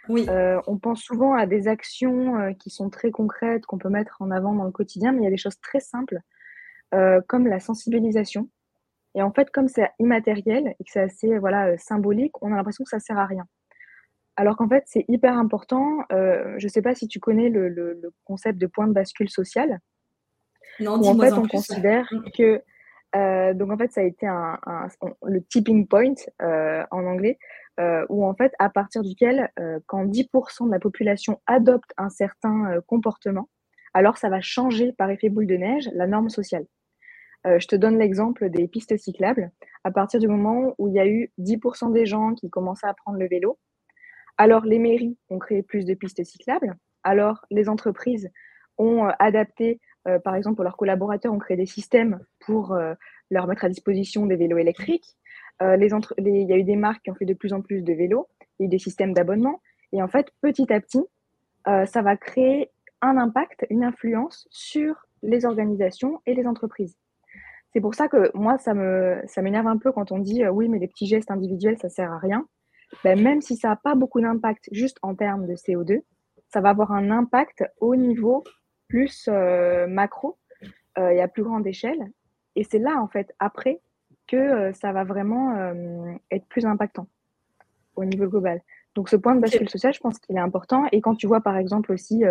Oui. 0.08 0.24
on 0.68 0.78
pense 0.78 1.02
souvent 1.02 1.34
à 1.34 1.46
des 1.46 1.66
actions 1.66 2.54
qui 2.54 2.70
sont 2.70 2.90
très 2.90 3.10
concrètes, 3.10 3.66
qu'on 3.66 3.78
peut 3.78 3.88
mettre 3.88 4.22
en 4.22 4.30
avant 4.30 4.54
dans 4.54 4.64
le 4.64 4.70
quotidien, 4.70 5.10
mais 5.10 5.22
il 5.22 5.24
y 5.24 5.28
a 5.28 5.30
des 5.30 5.36
choses 5.36 5.58
très 5.60 5.80
simples 5.80 6.20
comme 7.26 7.48
la 7.48 7.58
sensibilisation. 7.58 8.48
Et 9.16 9.22
en 9.22 9.32
fait, 9.32 9.50
comme 9.50 9.66
c'est 9.66 9.90
immatériel 9.98 10.74
et 10.78 10.84
que 10.84 10.90
c'est 10.90 11.00
assez 11.00 11.38
voilà, 11.38 11.68
euh, 11.68 11.76
symbolique, 11.78 12.32
on 12.42 12.52
a 12.52 12.56
l'impression 12.56 12.84
que 12.84 12.90
ça 12.90 13.00
sert 13.00 13.18
à 13.18 13.26
rien. 13.26 13.46
Alors 14.36 14.56
qu'en 14.56 14.68
fait, 14.68 14.84
c'est 14.86 15.04
hyper 15.08 15.36
important. 15.36 16.00
Euh, 16.12 16.54
je 16.58 16.66
ne 16.66 16.70
sais 16.70 16.82
pas 16.82 16.94
si 16.94 17.08
tu 17.08 17.18
connais 17.18 17.48
le, 17.48 18.00
concept 18.24 18.58
de 18.58 18.66
point 18.66 18.86
de 18.86 18.92
bascule 18.92 19.30
social. 19.30 19.80
Non, 20.78 21.02
en 21.02 21.18
fait, 21.18 21.32
on 21.32 21.48
considère 21.48 22.06
mm. 22.12 22.30
que 22.36 22.62
euh, 23.14 23.54
donc 23.54 23.72
en 23.72 23.78
fait, 23.78 23.90
ça 23.92 24.02
a 24.02 24.04
été 24.04 24.26
un, 24.26 24.58
le 25.22 25.42
tipping 25.42 25.86
point 25.86 26.12
euh, 26.42 26.84
en 26.90 27.06
anglais, 27.06 27.38
où 28.10 28.26
en 28.26 28.34
fait, 28.34 28.52
à 28.58 28.68
partir 28.68 29.02
duquel, 29.02 29.50
quand 29.86 30.04
10% 30.04 30.66
de 30.66 30.70
la 30.70 30.78
population 30.78 31.40
adopte 31.46 31.92
un 31.96 32.10
certain 32.10 32.80
comportement, 32.86 33.48
alors 33.94 34.18
ça 34.18 34.28
va 34.28 34.40
changer 34.40 34.92
par 34.92 35.10
effet 35.10 35.30
boule 35.30 35.46
de 35.46 35.56
neige 35.56 35.88
la 35.94 36.06
norme 36.06 36.28
sociale. 36.28 36.66
Je 37.46 37.66
te 37.66 37.76
donne 37.76 37.98
l'exemple 37.98 38.50
des 38.50 38.66
pistes 38.66 38.96
cyclables. 38.96 39.50
À 39.84 39.90
partir 39.90 40.18
du 40.18 40.28
moment 40.28 40.74
où 40.78 40.88
il 40.88 40.94
y 40.94 40.98
a 40.98 41.06
eu 41.06 41.30
10% 41.38 41.92
des 41.92 42.04
gens 42.04 42.34
qui 42.34 42.50
commençaient 42.50 42.88
à 42.88 42.94
prendre 42.94 43.18
le 43.18 43.28
vélo, 43.28 43.58
alors 44.36 44.64
les 44.64 44.78
mairies 44.78 45.16
ont 45.30 45.38
créé 45.38 45.62
plus 45.62 45.84
de 45.84 45.94
pistes 45.94 46.24
cyclables, 46.24 46.76
alors 47.04 47.44
les 47.50 47.68
entreprises 47.68 48.30
ont 48.78 49.08
adapté 49.18 49.80
euh, 50.06 50.18
par 50.18 50.34
exemple, 50.34 50.62
leurs 50.62 50.76
collaborateurs, 50.76 51.32
on 51.32 51.38
crée 51.38 51.56
des 51.56 51.66
systèmes 51.66 52.20
pour 52.40 52.72
euh, 52.72 52.94
leur 53.30 53.46
mettre 53.46 53.64
à 53.64 53.68
disposition 53.68 54.26
des 54.26 54.36
vélos 54.36 54.58
électriques. 54.58 55.16
Euh, 55.62 55.76
il 55.76 56.48
y 56.48 56.52
a 56.52 56.56
eu 56.56 56.64
des 56.64 56.76
marques 56.76 57.02
qui 57.04 57.10
ont 57.10 57.14
fait 57.14 57.24
de 57.24 57.34
plus 57.34 57.52
en 57.52 57.62
plus 57.62 57.82
de 57.82 57.92
vélos, 57.92 58.28
il 58.58 58.64
y 58.64 58.66
eu 58.66 58.68
des 58.68 58.78
systèmes 58.78 59.12
d'abonnement. 59.12 59.60
Et 59.92 60.02
en 60.02 60.08
fait, 60.08 60.30
petit 60.42 60.72
à 60.72 60.80
petit, 60.80 61.04
ça 61.64 62.02
va 62.02 62.16
créer 62.16 62.70
un 63.02 63.16
impact, 63.16 63.66
une 63.70 63.82
influence 63.82 64.46
sur 64.50 65.06
les 65.22 65.44
organisations 65.44 66.20
et 66.26 66.34
les 66.34 66.46
entreprises. 66.46 66.96
C'est 67.76 67.82
pour 67.82 67.94
ça 67.94 68.08
que 68.08 68.30
moi, 68.32 68.56
ça 68.56 68.72
me 68.72 69.20
ça 69.26 69.42
m'énerve 69.42 69.66
un 69.66 69.76
peu 69.76 69.92
quand 69.92 70.10
on 70.10 70.18
dit 70.18 70.48
oui, 70.48 70.66
mais 70.66 70.78
les 70.78 70.88
petits 70.88 71.06
gestes 71.06 71.30
individuels, 71.30 71.76
ça 71.76 71.90
sert 71.90 72.10
à 72.10 72.16
rien. 72.16 72.48
Ben, 73.04 73.22
même 73.22 73.42
si 73.42 73.54
ça 73.54 73.68
n'a 73.68 73.76
pas 73.76 73.94
beaucoup 73.94 74.18
d'impact 74.18 74.70
juste 74.72 74.96
en 75.02 75.14
termes 75.14 75.46
de 75.46 75.52
CO2, 75.56 76.00
ça 76.48 76.62
va 76.62 76.70
avoir 76.70 76.92
un 76.92 77.10
impact 77.10 77.64
au 77.82 77.94
niveau 77.94 78.44
plus 78.88 79.28
euh, 79.28 79.86
macro 79.88 80.38
euh, 80.96 81.10
et 81.10 81.20
à 81.20 81.28
plus 81.28 81.42
grande 81.42 81.66
échelle. 81.66 82.02
Et 82.54 82.64
c'est 82.64 82.78
là, 82.78 82.96
en 82.98 83.08
fait, 83.08 83.34
après, 83.40 83.82
que 84.26 84.36
euh, 84.36 84.72
ça 84.72 84.92
va 84.92 85.04
vraiment 85.04 86.16
être 86.30 86.46
plus 86.46 86.64
impactant 86.64 87.08
au 87.94 88.06
niveau 88.06 88.26
global. 88.26 88.62
Donc 88.96 89.08
ce 89.08 89.14
point 89.14 89.36
de 89.36 89.40
bascule 89.40 89.68
social, 89.68 89.94
je 89.94 90.00
pense 90.00 90.18
qu'il 90.18 90.36
est 90.36 90.40
important. 90.40 90.86
Et 90.90 91.00
quand 91.00 91.14
tu 91.14 91.28
vois 91.28 91.40
par 91.40 91.56
exemple 91.56 91.92
aussi 91.92 92.24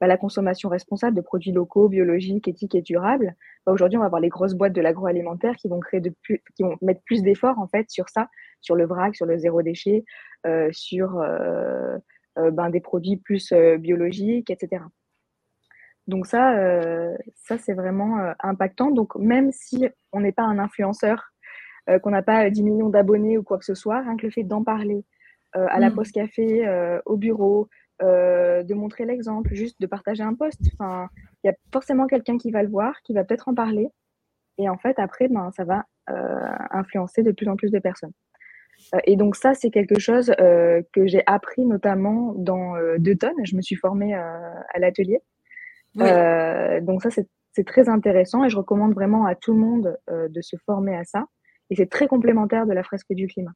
bah, 0.00 0.06
la 0.06 0.16
consommation 0.18 0.68
responsable 0.68 1.16
de 1.16 1.22
produits 1.22 1.52
locaux, 1.52 1.88
biologiques, 1.88 2.48
éthiques 2.48 2.74
et 2.74 2.82
durables, 2.82 3.34
bah, 3.64 3.72
aujourd'hui 3.72 3.96
on 3.96 4.00
va 4.00 4.06
avoir 4.06 4.20
les 4.20 4.28
grosses 4.28 4.54
boîtes 4.54 4.74
de 4.74 4.80
l'agroalimentaire 4.82 5.54
qui 5.56 5.68
vont 5.68 5.80
créer 5.80 6.00
de 6.00 6.12
plus, 6.22 6.42
qui 6.54 6.64
vont 6.64 6.76
mettre 6.82 7.00
plus 7.04 7.22
d'efforts 7.22 7.58
en 7.58 7.68
fait 7.68 7.88
sur 7.88 8.10
ça, 8.10 8.28
sur 8.60 8.74
le 8.74 8.84
vrac, 8.84 9.14
sur 9.14 9.24
le 9.24 9.38
zéro 9.38 9.62
déchet, 9.62 10.04
sur 10.72 11.24
ben, 12.36 12.70
des 12.70 12.80
produits 12.80 13.16
plus 13.16 13.52
biologiques, 13.78 14.50
etc. 14.50 14.82
Donc 16.08 16.26
ça, 16.26 16.56
euh, 16.58 17.14
ça 17.34 17.58
c'est 17.58 17.74
vraiment 17.74 18.18
euh, 18.18 18.32
impactant. 18.40 18.90
Donc 18.90 19.14
même 19.16 19.52
si 19.52 19.86
on 20.12 20.20
n'est 20.20 20.32
pas 20.32 20.42
un 20.42 20.58
influenceur, 20.58 21.32
euh, 21.90 21.98
qu'on 21.98 22.10
n'a 22.10 22.22
pas 22.22 22.48
10 22.48 22.62
millions 22.64 22.88
d'abonnés 22.88 23.38
ou 23.38 23.42
quoi 23.42 23.58
que 23.58 23.64
ce 23.64 23.74
soit, 23.74 24.00
rien 24.00 24.16
que 24.16 24.26
le 24.26 24.32
fait 24.32 24.42
d'en 24.42 24.64
parler 24.64 25.04
à 25.52 25.78
la 25.78 25.90
mm. 25.90 25.94
poste 25.94 26.12
café, 26.12 27.00
au 27.06 27.16
bureau, 27.16 27.68
de 28.00 28.74
montrer 28.74 29.04
l'exemple, 29.04 29.54
juste 29.54 29.80
de 29.80 29.86
partager 29.86 30.22
un 30.22 30.34
post. 30.34 30.60
Enfin, 30.74 31.08
il 31.42 31.48
y 31.48 31.50
a 31.50 31.54
forcément 31.72 32.06
quelqu'un 32.06 32.38
qui 32.38 32.50
va 32.50 32.62
le 32.62 32.68
voir, 32.68 33.00
qui 33.02 33.12
va 33.12 33.24
peut-être 33.24 33.48
en 33.48 33.54
parler. 33.54 33.88
Et 34.58 34.68
en 34.68 34.76
fait, 34.76 34.98
après, 34.98 35.28
ben, 35.28 35.50
ça 35.56 35.64
va 35.64 35.84
influencer 36.70 37.22
de 37.22 37.32
plus 37.32 37.48
en 37.48 37.56
plus 37.56 37.70
de 37.70 37.78
personnes. 37.78 38.12
Et 39.04 39.16
donc 39.16 39.36
ça, 39.36 39.54
c'est 39.54 39.70
quelque 39.70 39.98
chose 39.98 40.32
que 40.36 41.06
j'ai 41.06 41.22
appris 41.26 41.64
notamment 41.64 42.34
dans 42.36 42.74
deux 42.98 43.16
tonnes. 43.16 43.44
Je 43.44 43.56
me 43.56 43.62
suis 43.62 43.76
formée 43.76 44.14
à 44.14 44.78
l'atelier. 44.78 45.20
Euh, 46.00 46.80
donc 46.80 47.02
ça, 47.02 47.10
c'est 47.10 47.64
très 47.64 47.88
intéressant 47.88 48.44
et 48.44 48.50
je 48.50 48.56
recommande 48.56 48.94
vraiment 48.94 49.26
à 49.26 49.34
tout 49.34 49.52
le 49.52 49.58
monde 49.58 49.98
euh, 50.10 50.28
de 50.28 50.40
se 50.40 50.56
former 50.64 50.96
à 50.96 51.04
ça. 51.04 51.26
Et 51.70 51.76
c'est 51.76 51.90
très 51.90 52.06
complémentaire 52.06 52.66
de 52.66 52.72
la 52.72 52.82
fresque 52.82 53.12
du 53.12 53.26
climat. 53.26 53.52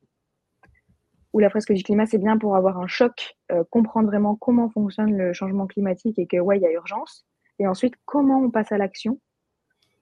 Ou 1.32 1.38
la 1.38 1.50
fresque 1.50 1.72
du 1.72 1.82
climat, 1.82 2.06
c'est 2.06 2.18
bien 2.18 2.36
pour 2.38 2.56
avoir 2.56 2.78
un 2.78 2.86
choc, 2.86 3.36
euh, 3.50 3.64
comprendre 3.70 4.08
vraiment 4.08 4.36
comment 4.36 4.68
fonctionne 4.68 5.16
le 5.16 5.32
changement 5.32 5.66
climatique 5.66 6.18
et 6.18 6.26
que, 6.26 6.36
ouais, 6.36 6.58
il 6.58 6.62
y 6.62 6.66
a 6.66 6.72
urgence. 6.72 7.26
Et 7.58 7.66
ensuite, 7.66 7.94
comment 8.04 8.38
on 8.40 8.50
passe 8.50 8.72
à 8.72 8.78
l'action 8.78 9.18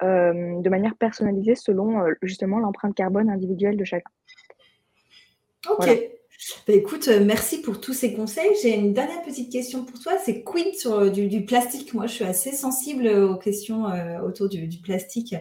de 0.03 0.69
manière 0.71 0.97
personnalisée 0.97 1.55
selon 1.55 2.07
justement 2.23 2.59
l'empreinte 2.59 2.95
carbone 2.95 3.29
individuelle 3.29 3.77
de 3.77 3.85
chacun. 3.85 4.11
Ok. 5.69 5.91
Bah, 6.67 6.73
écoute, 6.75 7.09
euh, 7.09 7.23
merci 7.25 7.61
pour 7.61 7.81
tous 7.81 7.93
ces 7.93 8.15
conseils. 8.15 8.51
J'ai 8.63 8.75
une 8.75 8.95
dernière 8.95 9.23
petite 9.23 9.53
question 9.53 9.85
pour 9.85 10.01
toi. 10.01 10.13
C'est 10.25 10.43
quid 10.43 10.75
sur 10.75 10.95
euh, 10.95 11.11
du, 11.11 11.45
plastique? 11.45 11.93
Moi, 11.93 12.07
je 12.07 12.15
suis 12.15 12.25
assez 12.25 12.53
sensible 12.53 13.09
aux 13.09 13.37
questions 13.37 13.89
euh, 13.89 14.21
autour 14.21 14.49
du, 14.49 14.69
plastique 14.83 15.35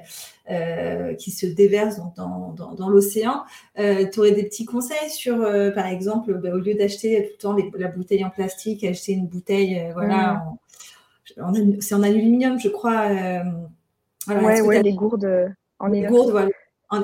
qui 1.19 1.31
se 1.31 1.45
déverse 1.45 1.97
dans, 2.17 2.89
l'océan. 2.89 3.43
tu 3.75 4.19
aurais 4.19 4.31
des 4.31 4.43
petits 4.43 4.65
conseils 4.65 5.09
sur, 5.09 5.38
par 5.75 5.85
exemple, 5.85 6.33
bah, 6.33 6.49
au 6.53 6.57
lieu 6.57 6.73
d'acheter 6.73 7.35
tout 7.39 7.51
le 7.53 7.65
temps 7.65 7.69
la 7.77 7.88
bouteille 7.88 8.25
en 8.25 8.31
plastique, 8.31 8.83
acheter 8.83 9.12
une 9.12 9.27
bouteille, 9.27 9.91
voilà, 9.93 10.43
mmh. 11.38 11.79
c'est 11.81 11.93
en 11.93 12.01
aluminium, 12.01 12.59
je 12.59 12.69
crois. 12.69 13.09
voilà, 14.25 14.63
ouais, 14.63 14.81
les 14.81 14.93
gourdes 14.93 15.53
en 15.77 15.88
les 15.88 16.01
gourdes, 16.01 16.31
voilà 16.31 16.49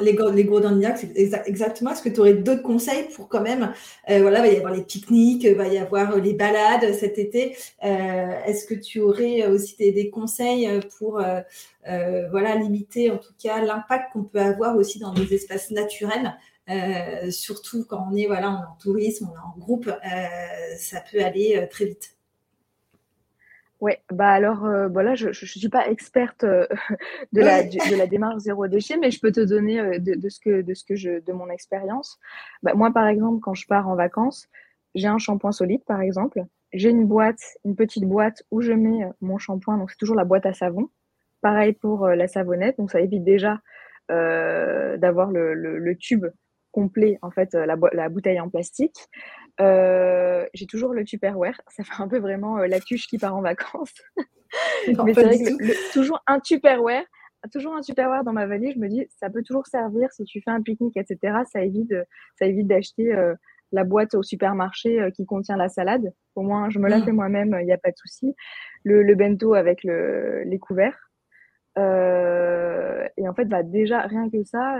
les, 0.02 0.14
les 0.14 0.44
inox, 0.44 1.02
c'est 1.02 1.44
exactement. 1.46 1.92
Est-ce 1.92 2.02
que 2.02 2.10
tu 2.10 2.20
aurais 2.20 2.34
d'autres 2.34 2.64
conseils 2.64 3.08
pour 3.16 3.30
quand 3.30 3.42
même, 3.42 3.74
euh, 4.10 4.22
voilà, 4.22 4.40
il 4.40 4.50
va 4.50 4.54
y 4.54 4.58
avoir 4.58 4.74
les 4.74 4.84
pique-niques, 4.84 5.44
il 5.44 5.56
va 5.56 5.68
y 5.68 5.78
avoir 5.78 6.12
euh, 6.14 6.20
les 6.20 6.34
balades 6.34 6.94
cet 6.94 7.20
été. 7.20 7.56
Euh, 7.84 8.44
est-ce 8.46 8.66
que 8.66 8.74
tu 8.74 9.00
aurais 9.00 9.46
aussi 9.48 9.76
des, 9.78 10.10
conseils 10.10 10.70
pour, 10.98 11.22
voilà, 11.84 12.56
limiter 12.56 13.12
en 13.12 13.18
tout 13.18 13.34
cas 13.42 13.62
l'impact 13.64 14.14
qu'on 14.14 14.24
peut 14.24 14.40
avoir 14.40 14.76
aussi 14.76 15.00
dans 15.00 15.14
des 15.14 15.34
espaces 15.34 15.72
naturels, 15.72 16.36
surtout 17.32 17.86
quand 17.86 18.08
on 18.12 18.16
est, 18.16 18.28
voilà, 18.28 18.50
en 18.52 18.82
tourisme, 18.82 19.30
on 19.32 19.36
est 19.36 19.40
en 19.40 19.58
groupe, 19.58 19.92
ça 20.78 21.04
peut 21.12 21.24
aller 21.24 21.68
très 21.70 21.86
vite. 21.86 22.15
Oui, 23.86 23.92
bah 24.12 24.30
alors 24.30 24.62
voilà, 24.92 25.12
euh, 25.12 25.16
je 25.16 25.28
ne 25.28 25.34
suis 25.34 25.70
pas 25.70 25.88
experte 25.88 26.44
euh, 26.44 26.66
de, 27.34 27.42
la, 27.42 27.62
de, 27.62 27.96
la 27.96 28.08
démarche 28.08 28.40
zéro 28.40 28.66
déchet, 28.66 28.98
mais 28.98 29.12
je 29.12 29.20
peux 29.20 29.32
te 29.32 29.42
donner 29.42 29.80
euh, 29.80 30.00
de, 30.00 30.28
ce 30.28 30.40
que, 30.40 30.64
de, 30.64 30.74
ce 30.74 30.84
que 30.84 30.96
je, 30.96 31.24
de 31.24 31.32
mon 31.32 31.52
expérience. 31.52 32.18
Bah, 32.64 32.74
moi, 32.74 32.92
par 32.92 33.08
exemple, 33.08 33.42
quand 33.42 33.54
je 33.54 33.68
pars 33.68 33.88
en 33.88 33.96
vacances, 33.96 34.48
j'ai 34.96 35.06
un 35.06 35.20
shampoing 35.20 35.52
solide, 35.52 35.84
par 35.86 36.02
exemple. 36.02 36.44
J'ai 36.74 36.90
une 36.90 37.06
boîte, 37.06 37.44
une 37.64 37.76
petite 37.76 38.06
boîte 38.06 38.42
où 38.50 38.60
je 38.62 38.72
mets 38.72 39.08
mon 39.22 39.38
shampoing, 39.38 39.78
donc 39.78 39.92
c'est 39.92 40.00
toujours 40.00 40.16
la 40.16 40.26
boîte 40.26 40.48
à 40.48 40.54
savon. 40.54 40.90
Pareil 41.42 41.74
pour 41.74 42.08
la 42.08 42.28
savonnette, 42.28 42.80
donc 42.80 42.90
ça 42.90 43.02
évite 43.02 43.24
déjà 43.24 43.60
d'avoir 44.10 45.30
le, 45.30 45.54
le, 45.54 45.96
tube 45.96 46.26
complet, 46.72 47.20
en 47.22 47.30
fait, 47.30 47.54
la, 47.54 47.76
la 47.94 48.10
bouteille 48.10 48.40
en 48.40 48.50
plastique. 48.50 48.98
Euh, 49.62 50.46
j'ai 50.54 50.66
toujours 50.66 50.94
le 50.94 51.04
Tupperware. 51.04 51.60
Ça 51.68 51.84
fait 51.84 52.02
un 52.02 52.08
peu 52.08 52.20
vraiment 52.20 52.60
euh, 52.60 52.68
la 52.68 52.80
cuche 52.80 53.08
qui 53.08 53.18
part 53.18 53.36
en 53.36 53.42
vacances. 53.42 53.94
Mais 54.88 55.14
c'est 55.14 55.24
vrai 55.24 55.38
que 55.38 55.94
toujours 55.94 56.22
un 56.28 56.40
Tupperware, 56.40 57.04
toujours 57.52 57.74
un 57.74 57.82
Tupperware 57.82 58.24
dans 58.24 58.34
ma 58.34 58.48
valise. 58.48 58.74
Je 58.76 58.80
me 58.80 58.88
dis, 58.88 59.08
ça 59.20 59.30
peut 59.30 59.44
toujours 59.44 59.68
servir 59.68 60.12
si 60.12 60.24
tu 60.26 60.42
fais 60.42 60.52
un 60.52 60.62
pique-nique, 60.62 60.98
etc. 60.98 61.40
Ça 61.52 61.64
évite, 61.64 61.94
ça 62.38 62.46
évite 62.46 62.68
d'acheter 62.68 63.14
euh, 63.14 63.34
la 63.72 63.84
boîte 63.84 64.14
au 64.14 64.24
supermarché 64.24 65.10
qui 65.16 65.26
contient 65.26 65.58
la 65.58 65.70
salade. 65.70 66.14
Au 66.36 66.42
moins, 66.42 66.70
je 66.70 66.80
me 66.80 66.90
la 66.90 67.00
mm. 67.00 67.06
fais 67.06 67.12
moi-même, 67.12 67.58
il 67.60 67.66
n'y 67.66 67.74
a 67.74 67.78
pas 67.78 67.92
de 67.92 67.98
souci. 67.98 68.36
Le, 68.84 69.16
bento 69.16 69.54
avec 69.54 69.84
le, 69.84 70.44
les 70.44 70.60
couverts. 70.60 71.12
et 71.78 73.28
en 73.28 73.34
fait, 73.34 73.46
bah, 73.46 73.64
déjà, 73.64 74.02
rien 74.02 74.30
que 74.30 74.44
ça, 74.44 74.80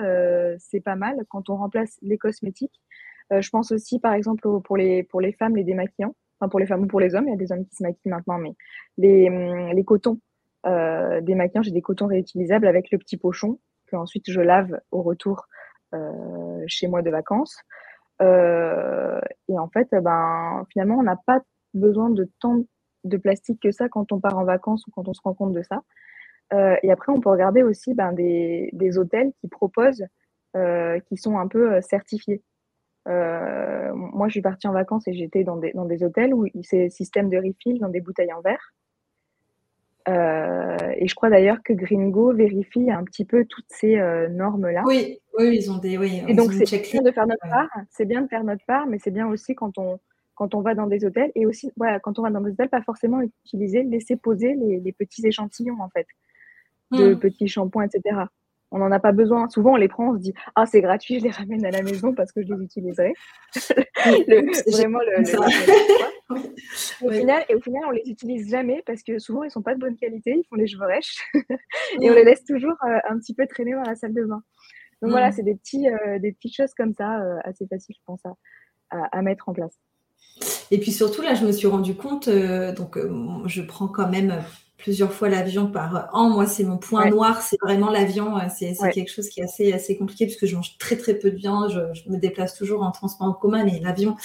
c'est 0.60 0.82
pas 0.82 0.96
mal. 0.96 1.18
Quand 1.30 1.50
on 1.50 1.58
remplace 1.58 1.98
les 2.02 2.18
cosmétiques, 2.18 2.80
euh, 2.80 3.05
je 3.32 3.50
pense 3.50 3.72
aussi, 3.72 4.00
par 4.00 4.14
exemple, 4.14 4.48
pour 4.64 4.78
les, 4.78 5.04
pour 5.04 5.22
les 5.22 5.34
femmes, 5.34 5.56
les 5.56 5.64
démaquillants. 5.64 6.16
Enfin, 6.40 6.50
pour 6.50 6.60
les 6.60 6.66
femmes 6.66 6.84
ou 6.84 6.88
pour 6.88 7.00
les 7.00 7.16
hommes, 7.16 7.28
il 7.28 7.32
y 7.32 7.34
a 7.34 7.38
des 7.38 7.52
hommes 7.52 7.66
qui 7.66 7.76
se 7.76 7.84
maquillent 7.84 8.12
maintenant, 8.12 8.38
mais 8.38 8.56
les, 8.98 9.30
hum, 9.30 9.72
les 9.74 9.84
cotons 9.84 10.20
euh, 10.66 11.22
démaquillants, 11.22 11.64
j'ai 11.64 11.72
des 11.72 11.82
cotons 11.82 12.08
réutilisables 12.08 12.68
avec 12.68 12.92
le 12.92 12.98
petit 12.98 13.18
pochon 13.18 13.60
que 13.88 13.96
ensuite 13.96 14.30
je 14.30 14.42
lave 14.42 14.80
au 14.92 15.02
retour 15.02 15.48
euh, 15.94 16.64
chez 16.68 16.88
moi 16.88 17.02
de 17.02 17.10
vacances. 17.10 17.58
Euh, 18.22 19.20
et 19.48 19.58
en 19.60 19.68
fait, 19.70 19.88
ben, 19.92 20.66
finalement, 20.72 20.98
on 20.98 21.04
n'a 21.04 21.18
pas 21.26 21.42
besoin 21.74 22.10
de 22.10 22.30
tant 22.40 22.64
de 23.04 23.18
plastique 23.18 23.62
que 23.62 23.72
ça 23.72 23.88
quand 23.90 24.12
on 24.12 24.20
part 24.20 24.38
en 24.38 24.46
vacances 24.46 24.88
ou 24.88 24.92
quand 24.92 25.08
on 25.08 25.14
se 25.14 25.22
rend 25.24 25.34
compte 25.34 25.54
de 25.54 25.62
ça. 25.62 25.84
Euh, 26.54 26.76
et 26.84 26.92
après, 26.92 27.12
on 27.12 27.20
peut 27.20 27.30
regarder 27.30 27.64
aussi 27.64 27.94
ben, 27.94 28.14
des, 28.14 28.70
des 28.74 28.98
hôtels 28.98 29.32
qui 29.42 29.48
proposent, 29.48 30.06
euh, 30.56 31.00
qui 31.02 31.18
sont 31.18 31.38
un 31.38 31.48
peu 31.48 31.80
certifiés. 31.82 32.42
Euh, 33.08 33.94
moi, 33.94 34.28
je 34.28 34.34
suis 34.34 34.42
partie 34.42 34.68
en 34.68 34.74
vacances 34.74 35.08
et 35.08 35.14
j'étais 35.14 35.44
dans 35.44 35.58
des, 35.58 35.72
dans 35.74 35.86
des 35.86 36.04
hôtels 36.04 36.34
où 36.34 36.48
c'est 36.64 36.90
système 36.90 37.30
de 37.30 37.38
refill 37.38 37.80
dans 37.80 37.90
des 37.90 38.02
bouteilles 38.02 38.34
en 38.34 38.42
verre. 38.42 38.74
Euh, 40.08 40.78
et 40.98 41.08
je 41.08 41.16
crois 41.16 41.30
d'ailleurs 41.30 41.64
que 41.64 41.74
Gringo 41.74 42.32
vérifie 42.34 42.92
un 42.92 43.04
petit 43.04 43.26
peu 43.26 43.46
toutes 43.46 43.66
ces 43.70 43.98
euh, 43.98 44.28
normes-là. 44.30 44.84
Oui, 44.86 45.20
oui, 45.38 45.58
ils 45.58 45.72
ont 45.72 45.78
des. 45.78 45.98
Oui, 45.98 46.22
et 46.28 46.34
donc, 46.34 46.54
c'est 46.54 46.92
bien 46.92 47.02
de 47.02 47.12
faire 47.12 47.28
notre 47.28 47.48
part. 47.50 47.70
C'est 47.90 48.06
bien 48.06 48.22
de 48.22 48.28
faire 48.28 48.44
notre 48.44 48.64
part, 48.66 48.86
mais 48.88 49.00
c'est 49.00 49.12
bien 49.12 49.28
aussi 49.28 49.56
quand 49.56 49.78
on, 49.78 50.00
quand 50.36 50.54
on 50.54 50.62
va 50.62 50.76
dans 50.76 50.86
des 50.86 51.06
hôtels 51.06 51.32
et 51.34 51.46
aussi, 51.46 51.72
voilà, 51.76 52.00
quand 52.00 52.20
on 52.20 52.22
va 52.22 52.30
dans 52.30 52.42
des 52.42 52.52
hôtels, 52.52 52.70
pas 52.70 52.84
forcément 52.84 53.22
utiliser, 53.22 53.84
laisser 53.84 54.16
poser 54.16 54.54
les, 54.54 54.80
les 54.80 54.92
petits 54.92 55.26
échantillons 55.26 55.82
en 55.82 55.90
fait. 55.90 56.08
de 56.92 57.14
mmh. 57.14 57.20
petits 57.20 57.48
shampoings, 57.48 57.88
etc. 57.88 58.26
On 58.76 58.80
n'en 58.80 58.92
a 58.92 59.00
pas 59.00 59.14
besoin. 59.14 59.48
Souvent, 59.48 59.74
on 59.74 59.78
les 59.78 59.88
prend, 59.88 60.10
on 60.10 60.16
se 60.16 60.20
dit 60.20 60.34
Ah, 60.54 60.66
c'est 60.66 60.82
gratuit, 60.82 61.20
je 61.20 61.24
les 61.24 61.32
ramène 61.32 61.66
à 61.66 61.72
la 61.72 61.82
maison 61.82 62.14
parce 62.14 62.34
que 62.34 62.44
je 62.44 62.54
les 62.54 62.62
utiliserai. 62.62 63.14
vraiment, 64.68 65.00
le, 65.00 65.24
au 67.02 67.10
final, 67.10 67.46
et 67.48 67.56
au 67.56 67.62
final, 67.62 67.84
on 67.88 67.92
les 67.92 68.04
utilise 68.06 68.50
jamais 68.50 68.84
parce 68.86 69.02
que 69.02 69.18
souvent, 69.18 69.44
ils 69.44 69.52
sont 69.52 69.62
pas 69.62 69.76
de 69.76 69.80
bonne 69.80 69.96
qualité, 69.96 70.36
ils 70.38 70.46
font 70.50 70.58
les 70.58 70.68
cheveux 70.68 70.86
rêches 70.86 71.24
et 72.02 72.12
on 72.12 72.14
les 72.14 72.26
laisse 72.26 72.44
toujours 72.44 72.76
euh, 72.84 73.00
un 73.10 73.18
petit 73.18 73.34
peu 73.34 73.48
traîner 73.48 73.72
dans 73.72 73.84
la 73.84 73.96
salle 73.96 74.14
de 74.14 74.26
bain. 74.26 74.44
Donc 75.02 75.12
voilà, 75.12 75.32
c'est 75.32 75.44
des, 75.44 75.56
petits, 75.56 75.88
euh, 75.88 76.20
des 76.20 76.34
petites 76.34 76.56
choses 76.56 76.74
comme 76.76 76.94
ça, 76.94 77.22
euh, 77.22 77.38
assez 77.46 77.66
faciles, 77.68 77.96
je 77.98 78.04
pense, 78.06 78.20
à, 78.26 79.06
à, 79.18 79.22
mettre 79.22 79.48
en 79.48 79.54
place. 79.54 79.80
Et 80.70 80.80
puis 80.80 80.92
surtout, 80.92 81.22
là, 81.22 81.34
je 81.34 81.46
me 81.46 81.54
suis 81.54 81.68
rendu 81.68 81.96
compte, 81.96 82.28
donc 82.28 82.98
je 83.46 83.62
prends 83.62 83.88
quand 83.88 84.10
même 84.10 84.44
plusieurs 84.86 85.12
fois 85.12 85.30
l'avion 85.30 85.66
par 85.66 86.10
an. 86.14 86.30
Moi, 86.30 86.46
c'est 86.46 86.64
mon 86.64 86.78
point 86.78 87.10
noir, 87.10 87.42
c'est 87.42 87.58
vraiment 87.60 87.90
l'avion. 87.90 88.36
C'est 88.56 88.76
quelque 88.94 89.12
chose 89.12 89.30
qui 89.30 89.40
est 89.40 89.44
assez, 89.44 89.74
assez 89.74 89.98
compliqué 89.98 90.28
puisque 90.28 90.46
je 90.46 90.56
mange 90.56 90.78
très 90.78 90.96
très 90.96 91.16
peu 91.16 91.32
de 91.32 91.36
viande. 91.36 91.72
Je, 91.72 92.08
me 92.08 92.18
déplace 92.18 92.56
toujours 92.56 92.84
en 92.84 92.92
transport 92.92 93.28
en 93.28 93.34
commun, 93.34 93.66
mais 93.66 93.80
l'avion, 93.80 94.16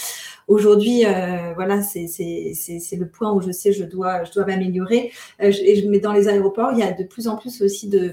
aujourd'hui, 0.49 1.07
euh, 1.07 1.55
voilà, 1.55 1.81
c'est 1.81 2.05
le 2.05 3.09
point 3.09 3.33
où 3.33 3.41
je 3.41 3.53
sais 3.53 3.73
je 3.73 3.85
dois, 3.85 4.25
je 4.25 4.33
dois 4.33 4.45
m'améliorer. 4.45 5.13
Euh, 5.43 5.51
mais 5.89 5.99
dans 5.99 6.13
les 6.13 6.29
aéroports, 6.29 6.73
il 6.73 6.81
y 6.81 6.83
a 6.83 6.93
de 6.93 7.05
plus 7.05 7.27
en 7.27 7.39
plus 7.39 7.63
aussi 7.63 7.89
de 7.89 8.13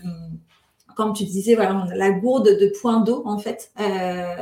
comme 0.97 1.13
tu 1.13 1.25
disais, 1.25 1.53
voilà, 1.53 1.75
on 1.75 1.87
a 1.91 1.93
la 1.93 2.09
gourde 2.09 2.57
de 2.59 2.73
points 2.81 3.01
d'eau 3.01 3.21
en 3.25 3.37
fait, 3.37 3.71
euh, 3.79 4.35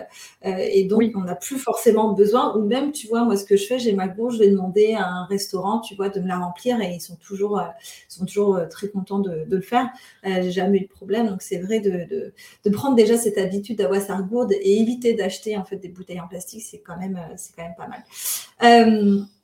euh, 0.46 0.58
et 0.58 0.86
donc 0.86 1.04
on 1.16 1.20
n'a 1.20 1.36
plus 1.36 1.58
forcément 1.58 2.14
besoin. 2.14 2.56
Ou 2.56 2.66
même, 2.66 2.94
tu 2.94 3.08
vois, 3.08 3.26
moi 3.26 3.36
ce 3.36 3.44
que 3.44 3.58
je 3.58 3.68
fais, 3.68 3.78
j'ai 3.78 3.92
ma 3.92 4.08
gourde, 4.08 4.36
je 4.36 4.40
vais 4.40 4.50
demander 4.50 4.94
à 4.94 5.06
un 5.06 5.26
restaurant, 5.26 5.82
tu 5.82 5.96
vois, 5.96 6.08
de 6.08 6.22
me 6.22 6.30
la 6.30 6.38
remplir, 6.38 6.80
et 6.80 6.94
ils 6.94 7.02
sont 7.02 7.18
toujours, 7.18 7.60
euh, 7.60 7.66
sont 8.08 8.26
toujours 8.26 8.58
très 8.70 8.88
contents 8.88 9.20
de, 9.20 9.46
le 9.50 9.62
faire. 9.62 9.90
j'ai 10.24 10.52
jamais 10.52 10.78
eu 10.78 10.82
de 10.82 10.88
problème, 10.88 11.28
donc 11.28 11.42
c'est 11.42 11.60
vrai 11.60 11.82
de, 11.82 12.32
de, 12.64 12.70
prendre 12.70 12.96
déjà 12.96 13.18
cette 13.18 13.38
habitude 13.38 13.78
d'avoir 13.78 14.02
sa 14.02 14.22
gourde 14.22 14.54
et 14.54 14.80
éviter 14.80 15.14
d'acheter 15.14 15.58
en 15.58 15.66
fait 15.66 15.76
des 15.76 15.90
bouteilles 15.90 16.22
en 16.22 16.28
plastique, 16.28 16.62
c'est 16.62 16.80
quand 16.80 16.98
même, 16.98 17.20
c'est 17.36 17.54
quand 17.54 17.64
même 17.64 17.76
pas 17.78 17.88
mal. 17.88 18.04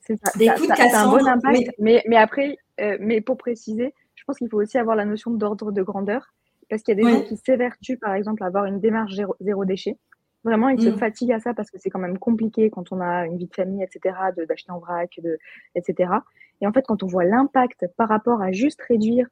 c'est 0.01 0.17
ça. 0.17 1.03
un 1.03 1.09
bon 1.09 1.27
impact, 1.27 1.71
mais, 1.77 2.03
mais 2.07 2.15
après, 2.15 2.57
mais 3.01 3.19
pour 3.19 3.35
préciser, 3.35 3.93
je 4.15 4.23
pense 4.23 4.37
qu'il 4.37 4.47
faut 4.47 4.61
aussi 4.61 4.77
avoir 4.77 4.95
la 4.95 5.03
notion 5.03 5.31
d'ordre 5.31 5.73
de 5.73 5.81
grandeur. 5.81 6.33
Parce 6.71 6.83
qu'il 6.83 6.97
y 6.97 7.01
a 7.01 7.03
des 7.03 7.11
gens 7.11 7.21
qui 7.23 7.35
s'évertuent, 7.35 7.97
par 7.97 8.13
exemple, 8.13 8.43
à 8.43 8.45
avoir 8.45 8.63
une 8.63 8.79
démarche 8.79 9.11
zéro, 9.41 9.65
déchet. 9.65 9.97
Vraiment, 10.45 10.69
ils 10.69 10.81
se 10.81 10.87
mm. 10.87 10.97
fatiguent 10.97 11.33
à 11.33 11.39
ça 11.41 11.53
parce 11.53 11.69
que 11.69 11.77
c'est 11.77 11.89
quand 11.89 11.99
même 11.99 12.17
compliqué 12.17 12.69
quand 12.69 12.93
on 12.93 13.01
a 13.01 13.25
une 13.25 13.37
vie 13.37 13.47
de 13.47 13.53
famille, 13.53 13.83
etc., 13.83 14.15
d'acheter 14.47 14.71
en 14.71 14.79
vrac, 14.79 15.19
de, 15.21 15.37
etc. 15.75 16.13
Et 16.61 16.67
en 16.67 16.71
fait, 16.71 16.83
quand 16.87 17.03
on 17.03 17.07
voit 17.07 17.25
l'impact 17.25 17.87
par 17.97 18.07
rapport 18.07 18.41
à 18.41 18.53
juste 18.53 18.81
réduire 18.83 19.27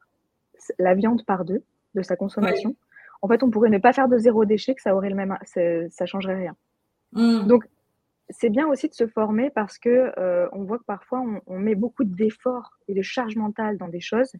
la 0.78 0.94
viande 0.94 1.24
par 1.24 1.46
deux 1.46 1.64
de 1.94 2.02
sa 2.02 2.14
consommation, 2.14 2.76
en 3.22 3.28
fait, 3.28 3.42
on 3.42 3.50
pourrait 3.50 3.70
ne 3.70 3.78
pas 3.78 3.94
faire 3.94 4.08
de 4.08 4.18
zéro 4.18 4.44
déchet, 4.44 4.74
que 4.74 4.82
ça 4.82 4.94
aurait 4.94 5.08
le 5.08 5.16
même, 5.16 5.38
ça, 5.44 6.04
changerait 6.04 6.36
rien. 6.36 6.56
Mm. 7.12 7.46
Donc, 7.46 7.64
c'est 8.28 8.50
bien 8.50 8.68
aussi 8.68 8.86
de 8.90 8.94
se 8.94 9.06
former 9.06 9.48
parce 9.48 9.78
que 9.78 10.12
euh, 10.18 10.46
on 10.52 10.64
voit 10.64 10.78
que 10.78 10.84
parfois 10.84 11.20
on, 11.20 11.40
on 11.46 11.58
met 11.58 11.74
beaucoup 11.74 12.04
d'efforts 12.04 12.78
et 12.86 12.92
de 12.92 13.00
charge 13.00 13.36
mentale 13.36 13.78
dans 13.78 13.88
des 13.88 14.00
choses 14.00 14.32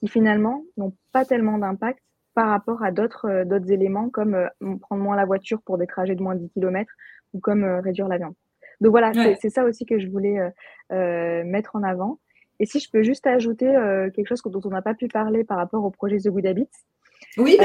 qui 0.00 0.08
finalement 0.08 0.64
n'ont 0.76 0.94
pas 1.12 1.24
tellement 1.24 1.58
d'impact 1.58 2.00
par 2.34 2.48
rapport 2.48 2.82
à 2.82 2.90
d'autres 2.90 3.26
euh, 3.26 3.44
d'autres 3.44 3.70
éléments 3.70 4.10
comme 4.10 4.34
euh, 4.34 4.76
prendre 4.80 5.02
moins 5.02 5.16
la 5.16 5.24
voiture 5.24 5.62
pour 5.62 5.78
des 5.78 5.86
trajets 5.86 6.14
de 6.14 6.22
moins 6.22 6.34
de 6.34 6.40
10 6.40 6.50
km 6.50 6.92
ou 7.32 7.40
comme 7.40 7.64
euh, 7.64 7.80
réduire 7.80 8.08
la 8.08 8.18
viande. 8.18 8.34
Donc 8.80 8.90
voilà, 8.90 9.12
c'est 9.40 9.50
ça 9.50 9.64
aussi 9.64 9.86
que 9.86 10.00
je 10.00 10.08
voulais 10.08 10.36
mettre 10.90 11.76
en 11.76 11.84
avant. 11.84 12.18
Et 12.58 12.66
si 12.66 12.80
je 12.80 12.90
peux 12.90 13.04
juste 13.04 13.24
ajouter 13.24 13.66
quelque 14.14 14.26
chose 14.26 14.42
dont 14.42 14.60
on 14.64 14.70
n'a 14.70 14.82
pas 14.82 14.94
pu 14.94 15.06
parler 15.06 15.44
par 15.44 15.58
rapport 15.58 15.84
au 15.84 15.90
projet 15.90 16.18
The 16.18 16.28
Good 16.28 16.44
Habits, 16.44 16.68
oui, 17.38 17.56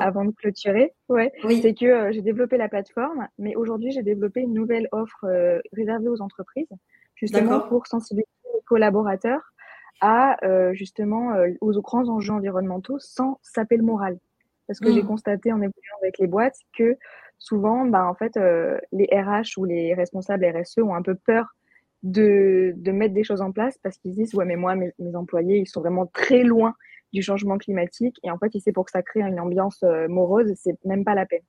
avant 0.00 0.24
de 0.24 0.32
clôturer, 0.32 0.92
ouais, 1.08 1.32
c'est 1.62 1.72
que 1.72 2.10
j'ai 2.10 2.20
développé 2.20 2.56
la 2.56 2.68
plateforme, 2.68 3.28
mais 3.38 3.54
aujourd'hui 3.54 3.92
j'ai 3.92 4.02
développé 4.02 4.40
une 4.40 4.54
nouvelle 4.54 4.88
offre 4.90 5.24
réservée 5.72 6.08
aux 6.08 6.20
entreprises, 6.20 6.68
justement 7.14 7.60
pour 7.60 7.86
sensibiliser 7.86 8.28
les 8.52 8.62
collaborateurs 8.66 9.52
à 10.00 10.36
euh, 10.44 10.74
justement 10.74 11.32
euh, 11.32 11.48
aux 11.60 11.72
grands 11.80 12.08
enjeux 12.08 12.32
environnementaux 12.32 12.98
sans 12.98 13.38
saper 13.42 13.76
le 13.76 13.82
moral. 13.82 14.18
Parce 14.66 14.80
que 14.80 14.92
j'ai 14.92 15.02
mmh. 15.02 15.06
constaté 15.06 15.52
en 15.52 15.56
évoluant 15.56 15.96
avec 16.02 16.18
les 16.18 16.26
boîtes 16.26 16.58
que 16.76 16.96
souvent, 17.38 17.86
bah, 17.86 18.04
en 18.04 18.14
fait, 18.14 18.36
euh, 18.36 18.78
les 18.92 19.06
RH 19.06 19.58
ou 19.58 19.64
les 19.64 19.94
responsables 19.94 20.44
RSE 20.44 20.78
ont 20.78 20.94
un 20.94 21.02
peu 21.02 21.14
peur 21.14 21.54
de, 22.02 22.72
de 22.76 22.92
mettre 22.92 23.14
des 23.14 23.24
choses 23.24 23.40
en 23.40 23.52
place 23.52 23.78
parce 23.78 23.96
qu'ils 23.98 24.14
disent 24.14 24.34
ouais 24.34 24.44
mais 24.44 24.54
moi 24.54 24.76
mes, 24.76 24.92
employés 25.14 25.58
ils 25.58 25.66
sont 25.66 25.80
vraiment 25.80 26.06
très 26.06 26.44
loin 26.44 26.74
du 27.12 27.22
changement 27.22 27.56
climatique 27.56 28.20
et 28.22 28.30
en 28.30 28.38
fait 28.38 28.52
c'est 28.60 28.70
pour 28.70 28.84
que 28.84 28.90
ça 28.90 29.02
crée 29.02 29.22
une 29.22 29.40
ambiance 29.40 29.82
morose 30.08 30.52
c'est 30.56 30.76
même 30.84 31.04
pas 31.04 31.14
la 31.14 31.26
peine. 31.26 31.42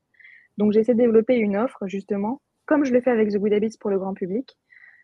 Donc 0.57 0.71
j'essaie 0.71 0.93
de 0.93 0.99
développer 0.99 1.36
une 1.36 1.57
offre 1.57 1.86
justement 1.86 2.41
comme 2.65 2.86
je 2.86 2.93
le 2.93 3.01
fais 3.01 3.12
avec 3.12 3.29
The 3.29 3.38
Good 3.38 3.53
Habits 3.53 3.77
pour 3.79 3.89
le 3.89 3.99
grand 3.99 4.13
public 4.13 4.57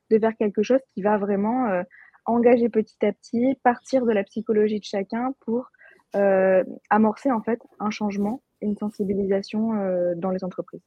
de 0.09 0.17
faire 0.17 0.35
quelque 0.37 0.63
chose 0.63 0.79
qui 0.93 1.01
va 1.01 1.17
vraiment 1.17 1.83
engager 2.25 2.69
petit 2.69 3.05
à 3.05 3.11
petit, 3.11 3.55
partir 3.63 4.05
de 4.05 4.11
la 4.11 4.23
psychologie 4.23 4.79
de 4.79 4.85
chacun 4.85 5.33
pour 5.41 5.71
euh, 6.15 6.63
amorcer 6.91 7.31
en 7.31 7.41
fait 7.41 7.59
un 7.79 7.89
changement 7.89 8.43
une 8.61 8.77
sensibilisation 8.77 9.73
euh, 9.73 10.13
dans 10.15 10.29
les 10.29 10.45
entreprises. 10.45 10.83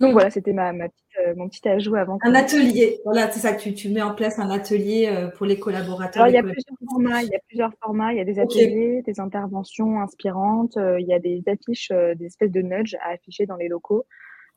Donc 0.00 0.12
voilà, 0.12 0.30
c'était 0.30 0.54
ma, 0.54 0.72
ma 0.72 0.88
petite, 0.88 1.04
euh, 1.26 1.34
mon 1.36 1.48
petit 1.48 1.68
ajout 1.68 1.94
avant. 1.96 2.16
Un 2.22 2.34
atelier, 2.34 3.00
voilà, 3.04 3.30
c'est 3.30 3.40
ça 3.40 3.52
que 3.52 3.60
tu, 3.60 3.74
tu, 3.74 3.90
mets 3.90 4.00
en 4.00 4.14
place 4.14 4.38
un 4.38 4.48
atelier 4.48 5.28
pour 5.36 5.44
les 5.44 5.58
collaborateurs. 5.58 6.22
Alors, 6.22 6.32
il 6.32 6.36
y 6.36 6.38
a 6.38 6.42
plusieurs 6.42 6.76
formats, 6.88 7.22
il 7.22 7.28
y 7.28 7.34
a 7.34 7.40
plusieurs 7.46 7.72
formats, 7.82 8.12
il 8.14 8.16
y 8.16 8.20
a 8.20 8.24
des 8.24 8.38
ateliers, 8.38 9.02
des 9.02 9.20
interventions 9.20 10.00
inspirantes, 10.00 10.76
il 10.76 11.06
y 11.06 11.12
a 11.12 11.18
des 11.18 11.42
affiches, 11.48 11.90
des 11.90 12.24
espèces 12.24 12.52
de 12.52 12.62
nudge 12.62 12.94
à 13.04 13.10
afficher 13.10 13.44
dans 13.44 13.56
les 13.56 13.68
locaux. 13.68 14.06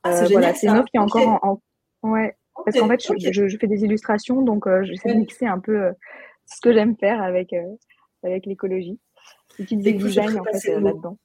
Ah, 0.04 0.14
c'est 0.14 0.32
voilà, 0.32 0.54
c'est 0.54 0.68
une 0.68 0.78
offre 0.78 0.88
qui 0.90 0.96
est 0.96 1.02
encore 1.02 1.28
en, 1.44 1.62
en... 2.04 2.10
Ouais, 2.10 2.38
parce 2.66 2.78
qu'en 2.78 2.88
fait, 2.88 3.32
je, 3.32 3.48
je, 3.48 3.58
fais 3.58 3.68
des 3.68 3.84
illustrations, 3.84 4.42
donc 4.42 4.68
euh, 4.68 4.84
j'essaie 4.84 5.14
de 5.14 5.20
mixer 5.20 5.46
un 5.46 5.60
peu 5.60 5.76
euh, 5.76 5.92
ce 6.46 6.62
que 6.62 6.74
j'aime 6.74 6.96
faire 6.98 7.22
avec, 7.22 7.54
euh, 7.54 7.76
avec 8.24 8.46
l'écologie. 8.46 9.00
Des 9.58 9.66
petites 9.66 9.80
design 9.82 10.40
en 10.40 10.44
fait 10.44 10.80
là-dedans. 10.80 11.18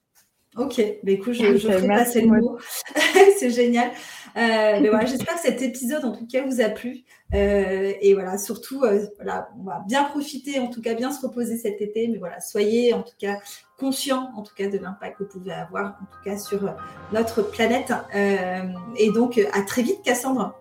Ok, 0.57 0.81
bah, 1.03 1.11
écoute, 1.11 1.33
je, 1.33 1.45
je 1.57 1.67
ferai 1.67 1.87
passer 1.87 2.21
le 2.21 2.27
mot. 2.27 2.57
c'est 3.37 3.51
génial. 3.51 3.89
Euh, 4.35 4.79
mais 4.81 4.89
voilà, 4.89 5.05
j'espère 5.05 5.35
que 5.35 5.41
cet 5.41 5.61
épisode, 5.61 6.03
en 6.03 6.11
tout 6.11 6.25
cas, 6.27 6.43
vous 6.43 6.61
a 6.61 6.69
plu. 6.69 7.03
Euh, 7.33 7.93
et 8.01 8.13
voilà, 8.13 8.37
surtout, 8.37 8.79
voilà, 8.79 9.49
on 9.59 9.63
va 9.63 9.83
bien 9.87 10.03
profiter, 10.05 10.59
en 10.59 10.67
tout 10.67 10.81
cas, 10.81 10.95
bien 10.95 11.11
se 11.11 11.25
reposer 11.25 11.57
cet 11.57 11.81
été. 11.81 12.07
Mais 12.07 12.17
voilà, 12.17 12.39
soyez 12.41 12.93
en 12.93 13.03
tout 13.03 13.15
cas 13.19 13.37
conscients, 13.77 14.31
en 14.35 14.41
tout 14.41 14.55
cas, 14.55 14.67
de 14.67 14.77
l'impact 14.77 15.19
que 15.19 15.23
vous 15.23 15.29
pouvez 15.29 15.53
avoir, 15.53 15.97
en 16.01 16.05
tout 16.05 16.23
cas, 16.23 16.37
sur 16.37 16.73
notre 17.13 17.43
planète. 17.43 17.93
et 18.13 19.11
donc, 19.11 19.39
à 19.53 19.61
très 19.61 19.83
vite, 19.83 20.01
Cassandre. 20.03 20.55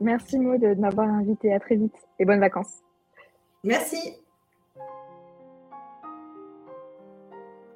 Merci 0.00 0.38
Maud 0.38 0.60
de 0.60 0.74
m'avoir 0.74 1.08
invité. 1.08 1.52
À 1.52 1.60
très 1.60 1.76
vite 1.76 1.94
et 2.18 2.24
bonnes 2.24 2.40
vacances. 2.40 2.80
Merci. 3.62 4.16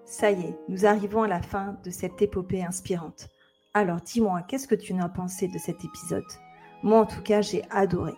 Ça 0.04 0.30
y 0.30 0.40
est, 0.42 0.58
nous 0.68 0.86
arrivons 0.86 1.22
à 1.22 1.28
la 1.28 1.42
fin 1.42 1.76
de 1.84 1.90
cette 1.90 2.22
épopée 2.22 2.64
inspirante. 2.64 3.28
Alors 3.74 4.00
dis-moi, 4.00 4.42
qu'est-ce 4.46 4.68
que 4.68 4.74
tu 4.74 4.92
en 4.92 5.00
as 5.00 5.08
pensé 5.08 5.48
de 5.48 5.58
cet 5.58 5.84
épisode? 5.84 6.24
Moi 6.82 7.00
en 7.00 7.06
tout 7.06 7.22
cas, 7.22 7.40
j'ai 7.40 7.62
adoré. 7.70 8.12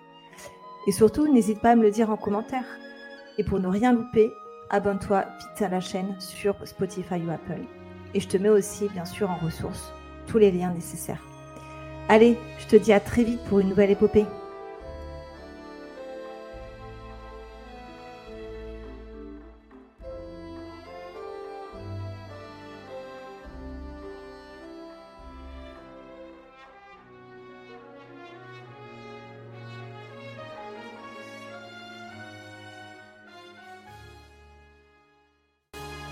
Et 0.86 0.92
surtout, 0.92 1.32
n'hésite 1.32 1.60
pas 1.60 1.70
à 1.70 1.76
me 1.76 1.82
le 1.82 1.90
dire 1.90 2.10
en 2.10 2.16
commentaire. 2.16 2.66
Et 3.38 3.44
pour 3.44 3.58
ne 3.58 3.66
rien 3.66 3.92
louper, 3.92 4.30
abonne-toi 4.70 5.22
vite 5.22 5.62
à 5.62 5.68
la 5.68 5.80
chaîne 5.80 6.14
sur 6.20 6.54
Spotify 6.66 7.22
ou 7.26 7.30
Apple. 7.30 7.64
Et 8.14 8.20
je 8.20 8.28
te 8.28 8.36
mets 8.36 8.50
aussi, 8.50 8.88
bien 8.90 9.04
sûr, 9.04 9.30
en 9.30 9.36
ressources 9.36 9.92
tous 10.26 10.38
les 10.38 10.52
liens 10.52 10.72
nécessaires. 10.72 11.22
Allez, 12.08 12.38
je 12.58 12.66
te 12.66 12.76
dis 12.76 12.92
à 12.92 13.00
très 13.00 13.24
vite 13.24 13.42
pour 13.44 13.58
une 13.58 13.68
nouvelle 13.68 13.90
épopée. 13.90 14.26